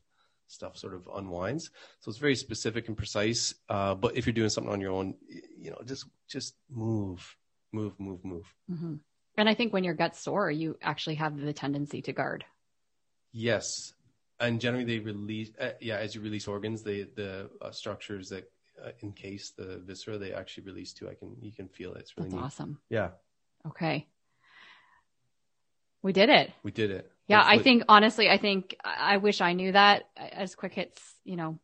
stuff 0.46 0.76
sort 0.76 0.94
of 0.94 1.08
unwinds. 1.14 1.70
So 2.00 2.08
it's 2.08 2.18
very 2.18 2.36
specific 2.36 2.88
and 2.88 2.96
precise. 2.96 3.54
Uh, 3.68 3.94
but 3.94 4.16
if 4.16 4.26
you're 4.26 4.32
doing 4.32 4.48
something 4.50 4.72
on 4.72 4.80
your 4.80 4.92
own, 4.92 5.14
you 5.28 5.70
know, 5.70 5.80
just 5.84 6.06
just 6.28 6.56
move, 6.70 7.36
move, 7.72 7.98
move, 8.00 8.24
move. 8.24 8.54
hmm 8.68 8.96
And 9.36 9.48
I 9.48 9.54
think 9.54 9.72
when 9.72 9.84
your 9.84 9.94
gut's 9.94 10.20
sore, 10.20 10.50
you 10.50 10.76
actually 10.82 11.16
have 11.16 11.38
the 11.40 11.52
tendency 11.52 12.02
to 12.02 12.12
guard. 12.12 12.44
Yes, 13.32 13.92
and 14.40 14.60
generally 14.60 14.84
they 14.84 14.98
release. 14.98 15.50
Uh, 15.58 15.72
yeah, 15.80 15.96
as 15.96 16.14
you 16.14 16.20
release 16.20 16.48
organs, 16.48 16.82
they 16.82 17.02
the 17.02 17.50
uh, 17.60 17.70
structures 17.70 18.28
that 18.30 18.50
encase 19.02 19.50
the 19.50 19.78
viscera 19.84 20.18
they 20.18 20.32
actually 20.32 20.64
release 20.64 20.92
too. 20.92 21.08
I 21.08 21.14
can 21.14 21.36
you 21.40 21.52
can 21.52 21.68
feel 21.68 21.94
it. 21.94 22.00
It's 22.00 22.16
really 22.16 22.30
That's 22.30 22.36
neat. 22.40 22.44
awesome. 22.46 22.78
Yeah, 22.90 23.10
Okay. 23.66 24.06
We 26.02 26.12
did 26.12 26.28
it. 26.30 26.52
we 26.62 26.70
did 26.70 26.90
it. 26.90 27.10
Yeah, 27.26 27.42
I 27.44 27.58
think 27.58 27.82
honestly, 27.88 28.30
I 28.30 28.38
think 28.38 28.76
I 28.84 29.18
wish 29.18 29.40
I 29.40 29.52
knew 29.52 29.72
that 29.72 30.04
as 30.16 30.54
quick 30.54 30.72
hits, 30.74 31.02
you 31.24 31.36
know, 31.36 31.58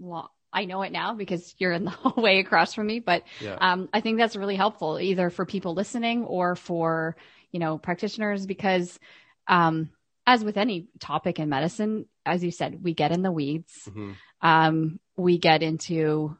lo- 0.00 0.30
I 0.52 0.64
know 0.64 0.82
it 0.82 0.90
now 0.90 1.14
because 1.14 1.54
you're 1.58 1.72
in 1.72 1.84
the 1.84 1.90
hallway 2.02 2.38
across 2.40 2.74
from 2.74 2.86
me, 2.88 2.98
but 3.00 3.22
Yeah. 3.40 3.56
um, 3.60 3.88
I 3.92 4.00
think 4.00 4.18
that's 4.18 4.34
really 4.34 4.56
helpful 4.56 4.98
either 4.98 5.30
for 5.30 5.44
people 5.46 5.74
listening 5.74 6.24
or 6.24 6.56
for, 6.56 7.16
you 7.52 7.60
know, 7.60 7.78
practitioners 7.78 8.46
because 8.46 8.98
um, 9.46 9.90
as 10.26 10.42
with 10.42 10.56
any 10.56 10.88
topic 10.98 11.38
in 11.38 11.48
medicine, 11.50 12.06
as 12.24 12.42
you 12.42 12.50
said, 12.50 12.82
we 12.82 12.94
get 12.94 13.12
in 13.12 13.22
the 13.22 13.30
weeds. 13.30 13.72
Mhm. 13.88 14.14
Um, 14.40 14.98
we 15.16 15.38
get 15.38 15.62
into, 15.62 16.36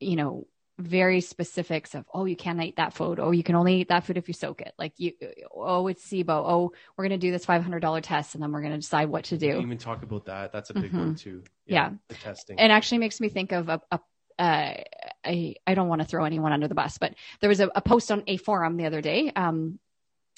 you 0.00 0.16
know, 0.16 0.46
very 0.78 1.22
specifics 1.22 1.94
of, 1.94 2.04
oh, 2.12 2.26
you 2.26 2.36
can't 2.36 2.62
eat 2.62 2.76
that 2.76 2.92
food. 2.92 3.18
Oh, 3.18 3.30
you 3.30 3.42
can 3.42 3.54
only 3.54 3.80
eat 3.80 3.88
that 3.88 4.04
food 4.04 4.18
if 4.18 4.28
you 4.28 4.34
soak 4.34 4.60
it. 4.60 4.74
Like 4.78 4.92
you, 4.98 5.12
oh, 5.54 5.86
it's 5.86 6.06
SIBO. 6.06 6.28
Oh, 6.28 6.72
we're 6.96 7.08
going 7.08 7.18
to 7.18 7.26
do 7.26 7.32
this 7.32 7.46
$500 7.46 8.00
test 8.02 8.34
and 8.34 8.42
then 8.42 8.52
we're 8.52 8.60
going 8.60 8.72
to 8.74 8.78
decide 8.78 9.08
what 9.08 9.24
to 9.24 9.38
do. 9.38 9.58
even 9.58 9.78
talk 9.78 10.02
about 10.02 10.26
that. 10.26 10.52
That's 10.52 10.68
a 10.70 10.74
big 10.74 10.92
Mhm. 10.92 10.98
one 10.98 11.14
too. 11.14 11.42
Yeah. 11.64 11.92
the 12.08 12.14
testing. 12.16 12.58
It 12.58 12.70
actually 12.70 12.98
makes 12.98 13.20
me 13.20 13.30
think 13.30 13.52
of 13.52 13.68
a, 13.70 13.80
a, 13.90 14.00
uh, 14.38 14.74
I, 15.24 15.54
I 15.66 15.74
don't 15.74 15.88
want 15.88 16.02
to 16.02 16.06
throw 16.06 16.24
anyone 16.26 16.52
under 16.52 16.68
the 16.68 16.74
bus, 16.74 16.98
but 16.98 17.14
there 17.40 17.48
was 17.48 17.60
a, 17.60 17.70
a 17.74 17.80
post 17.80 18.12
on 18.12 18.22
a 18.26 18.36
forum 18.36 18.76
the 18.76 18.84
other 18.84 19.00
day, 19.00 19.32
um, 19.34 19.78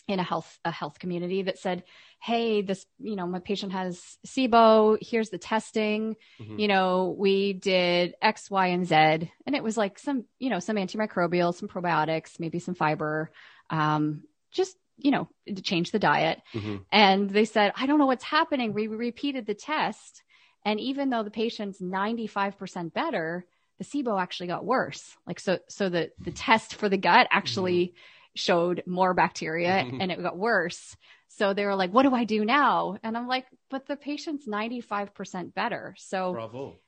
in 0.08 0.18
a 0.18 0.22
health, 0.22 0.58
a 0.64 0.70
health 0.70 0.98
community 0.98 1.42
that 1.42 1.58
said, 1.58 1.84
Hey, 2.20 2.62
this, 2.62 2.84
you 2.98 3.14
know, 3.14 3.26
my 3.26 3.38
patient 3.38 3.72
has 3.72 4.02
SIBO. 4.26 4.96
Here's 5.00 5.28
the 5.28 5.38
testing. 5.38 6.16
Mhm. 6.40 6.58
You 6.58 6.66
know, 6.66 7.14
we 7.16 7.52
did 7.52 8.14
X, 8.20 8.50
Y, 8.50 8.66
and 8.68 8.86
Z. 8.86 8.94
And 8.94 9.54
it 9.54 9.62
was 9.62 9.76
like 9.76 9.98
some, 9.98 10.24
you 10.38 10.48
know, 10.50 10.58
some 10.58 10.76
antimicrobial, 10.76 11.54
some 11.54 11.68
probiotics, 11.68 12.40
maybe 12.40 12.58
some 12.58 12.74
fiber, 12.74 13.30
um, 13.70 14.22
just, 14.50 14.76
you 14.96 15.10
know, 15.10 15.28
to 15.46 15.62
change 15.62 15.90
the 15.92 15.98
diet. 15.98 16.40
Mhm. 16.54 16.84
And 16.90 17.30
they 17.30 17.44
said, 17.44 17.72
I 17.76 17.86
don't 17.86 17.98
know 17.98 18.06
what's 18.06 18.24
happening. 18.24 18.72
We 18.72 18.86
repeated 18.88 19.46
the 19.46 19.54
test. 19.54 20.22
And 20.64 20.80
even 20.80 21.10
though 21.10 21.22
the 21.22 21.30
patient's 21.30 21.80
95% 21.80 22.92
better, 22.94 23.46
the 23.78 23.84
SIBO 23.84 24.20
actually 24.20 24.48
got 24.48 24.64
worse. 24.64 25.16
Like, 25.26 25.38
so, 25.38 25.60
so 25.68 25.88
the, 25.88 26.10
the 26.18 26.32
test 26.32 26.74
for 26.74 26.88
the 26.88 26.96
gut 26.96 27.28
actually 27.30 27.94
showed 28.38 28.82
more 28.86 29.14
bacteria 29.14 29.70
and 30.00 30.10
it 30.12 30.22
got 30.22 30.36
worse. 30.38 30.96
So 31.28 31.52
they 31.54 31.64
were 31.66 31.74
like, 31.74 31.92
what 31.92 32.04
do 32.04 32.14
I 32.14 32.24
do 32.24 32.44
now? 32.44 32.96
And 33.02 33.16
I'm 33.16 33.28
like, 33.28 33.46
but 33.70 33.86
the 33.86 33.96
patient's 33.96 34.46
95% 34.48 35.54
better. 35.54 35.94
So 35.98 36.32
Bravo. 36.32 36.78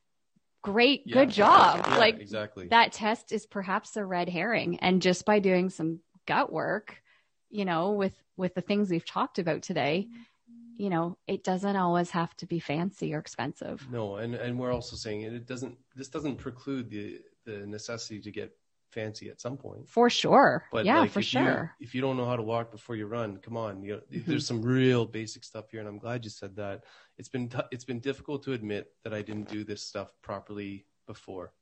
great, 0.63 1.03
Yeah. 1.05 1.15
good 1.15 1.31
job. 1.31 1.85
Yeah, 1.87 1.99
like 1.99 2.19
exactly. 2.21 2.69
that 2.69 2.93
test 2.93 3.33
is 3.33 3.47
perhaps 3.47 3.97
a 3.97 4.05
red 4.05 4.29
herring. 4.29 4.79
And 4.81 5.03
just 5.03 5.25
by 5.25 5.39
doing 5.41 5.71
some 5.71 6.01
gut 6.27 6.53
work, 6.53 7.03
you 7.51 7.65
know, 7.65 7.93
with, 7.93 8.15
with 8.37 8.55
the 8.55 8.61
things 8.61 8.91
we've 8.91 9.05
talked 9.07 9.39
about 9.39 9.63
today, 9.63 10.09
you 10.77 10.89
know, 10.89 11.19
it 11.27 11.45
doesn't 11.45 11.77
always 11.77 12.11
have 12.11 12.35
to 12.39 12.47
be 12.47 12.59
fancy 12.59 13.13
or 13.15 13.19
expensive. 13.19 13.87
No, 13.93 14.17
and 14.17 14.35
and 14.35 14.59
we're 14.59 14.73
also 14.73 14.97
saying 14.97 15.21
it 15.23 15.47
doesn't. 15.47 15.77
This 15.95 16.09
doesn't 16.09 16.37
preclude 16.37 16.89
the 16.89 17.19
the 17.45 17.67
necessity 17.67 18.19
to 18.21 18.31
get 18.31 18.57
fancy 18.91 19.29
at 19.31 19.41
some 19.41 19.57
point. 19.57 19.89
For 19.89 20.11
sure. 20.11 20.65
But 20.73 20.85
yeah, 20.85 21.01
like, 21.01 21.11
for 21.11 21.21
if 21.21 21.27
sure. 21.27 21.75
You, 21.79 21.87
if 21.87 21.95
you 21.95 22.01
don't 22.01 22.17
know 22.17 22.27
how 22.27 22.37
to 22.37 22.43
walk 22.43 22.71
before 22.71 22.97
you 22.97 23.07
run, 23.07 23.39
come 23.39 23.57
on. 23.57 23.83
You 23.83 23.93
know, 23.95 24.01
Mm-hmm. 24.13 24.31
there's 24.31 24.47
some 24.47 24.63
real 24.63 25.05
basic 25.07 25.45
stuff 25.45 25.71
here, 25.71 25.81
and 25.81 25.89
I'm 25.89 25.99
glad 25.99 26.25
you 26.25 26.31
said 26.31 26.57
that. 26.57 26.85
It's 27.19 27.29
been 27.29 27.49
t- 27.49 27.59
it's 27.71 27.85
been 27.85 28.01
difficult 28.01 28.43
to 28.45 28.53
admit 28.53 28.93
that 29.05 29.15
I 29.15 29.23
didn't 29.23 29.49
do 29.49 29.65
this 29.65 29.83
stuff 29.83 30.09
properly 30.23 30.87
before. 31.07 31.53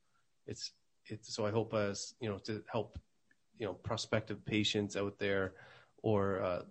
It's 0.47 0.73
it's 1.07 1.35
so 1.35 1.47
I 1.47 1.51
hope 1.51 1.75
as 1.75 2.15
you 2.21 2.29
know 2.29 2.39
to 2.39 2.63
help 2.71 2.99
you 3.59 3.67
know 3.67 3.75
prospective 3.75 4.45
patients 4.45 4.97
out 4.97 5.19
there 5.19 5.55
or 6.03 6.41
uh, 6.43 6.63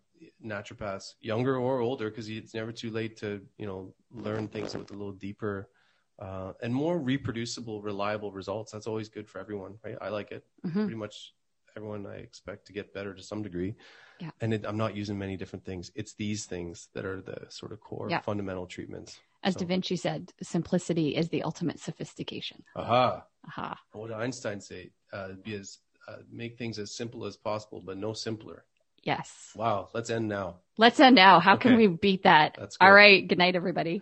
naturopaths, 0.43 1.13
younger 1.20 1.58
or 1.58 1.80
older, 1.80 2.10
because 2.10 2.30
it's 2.30 2.54
never 2.54 2.72
too 2.72 2.89
late 2.91 3.17
to 3.17 3.41
you 3.58 3.65
know 3.65 3.93
learn 4.12 4.48
things 4.48 4.76
with 4.76 4.89
a 4.91 4.93
little 4.93 5.12
deeper. 5.13 5.70
Uh, 6.19 6.53
and 6.63 6.73
more 6.73 6.97
reproducible, 6.97 7.82
reliable 7.82 8.32
results. 8.32 8.71
That's 8.71 8.88
always 8.88 9.08
good 9.10 9.27
for 9.30 9.39
everyone, 9.39 9.77
right? 9.84 9.97
I 10.01 10.10
like 10.10 10.32
it 10.32 10.43
Mhm. 10.65 10.73
pretty 10.73 10.95
much 10.95 11.34
everyone 11.75 12.08
I 12.08 12.15
expect 12.15 12.65
to 12.67 12.73
get 12.73 12.91
better 12.93 13.13
to 13.13 13.21
some 13.21 13.43
degree. 13.43 13.75
Yeah. 14.19 14.32
And 14.41 14.51
it, 14.51 14.65
I'm 14.65 14.77
not 14.77 14.95
using 14.95 15.19
many 15.19 15.38
different 15.38 15.63
things. 15.63 15.91
It's 15.93 16.15
these 16.15 16.45
things 16.45 16.89
that 16.93 17.06
are 17.06 17.21
the 17.21 17.45
sort 17.49 17.71
of 17.71 17.80
core 17.82 18.08
Yeah. 18.10 18.21
fundamental 18.21 18.65
treatments. 18.65 19.19
As 19.43 19.53
So- 19.53 19.60
Da 19.60 19.67
Vinci 19.67 19.95
said, 19.95 20.34
simplicity 20.41 21.15
is 21.15 21.30
the 21.30 21.43
ultimate 21.43 21.80
sophistication. 21.80 22.63
Aha. 22.75 23.23
Aha. 23.45 23.80
What 23.91 24.08
did 24.08 24.15
Einstein 24.17 24.60
say? 24.60 24.89
Uh, 25.13 25.34
be 25.34 25.53
as, 25.53 25.77
uh, 26.08 26.17
make 26.32 26.58
things 26.58 26.80
as 26.80 26.95
simple 26.95 27.25
as 27.25 27.38
possible, 27.38 27.80
but 27.80 27.97
no 27.97 28.13
simpler. 28.13 28.65
Yes. 29.03 29.53
Wow. 29.56 29.89
Let's 29.93 30.10
end 30.10 30.27
now. 30.27 30.62
Let's 30.77 30.99
end 30.99 31.15
now. 31.15 31.39
How 31.39 31.56
can 31.58 31.77
we 31.77 31.86
beat 31.86 32.23
that? 32.23 32.56
That's 32.58 32.75
All 32.82 32.91
good. 32.91 33.27
Good 33.30 33.38
night, 33.38 33.56
everybody. 33.56 34.01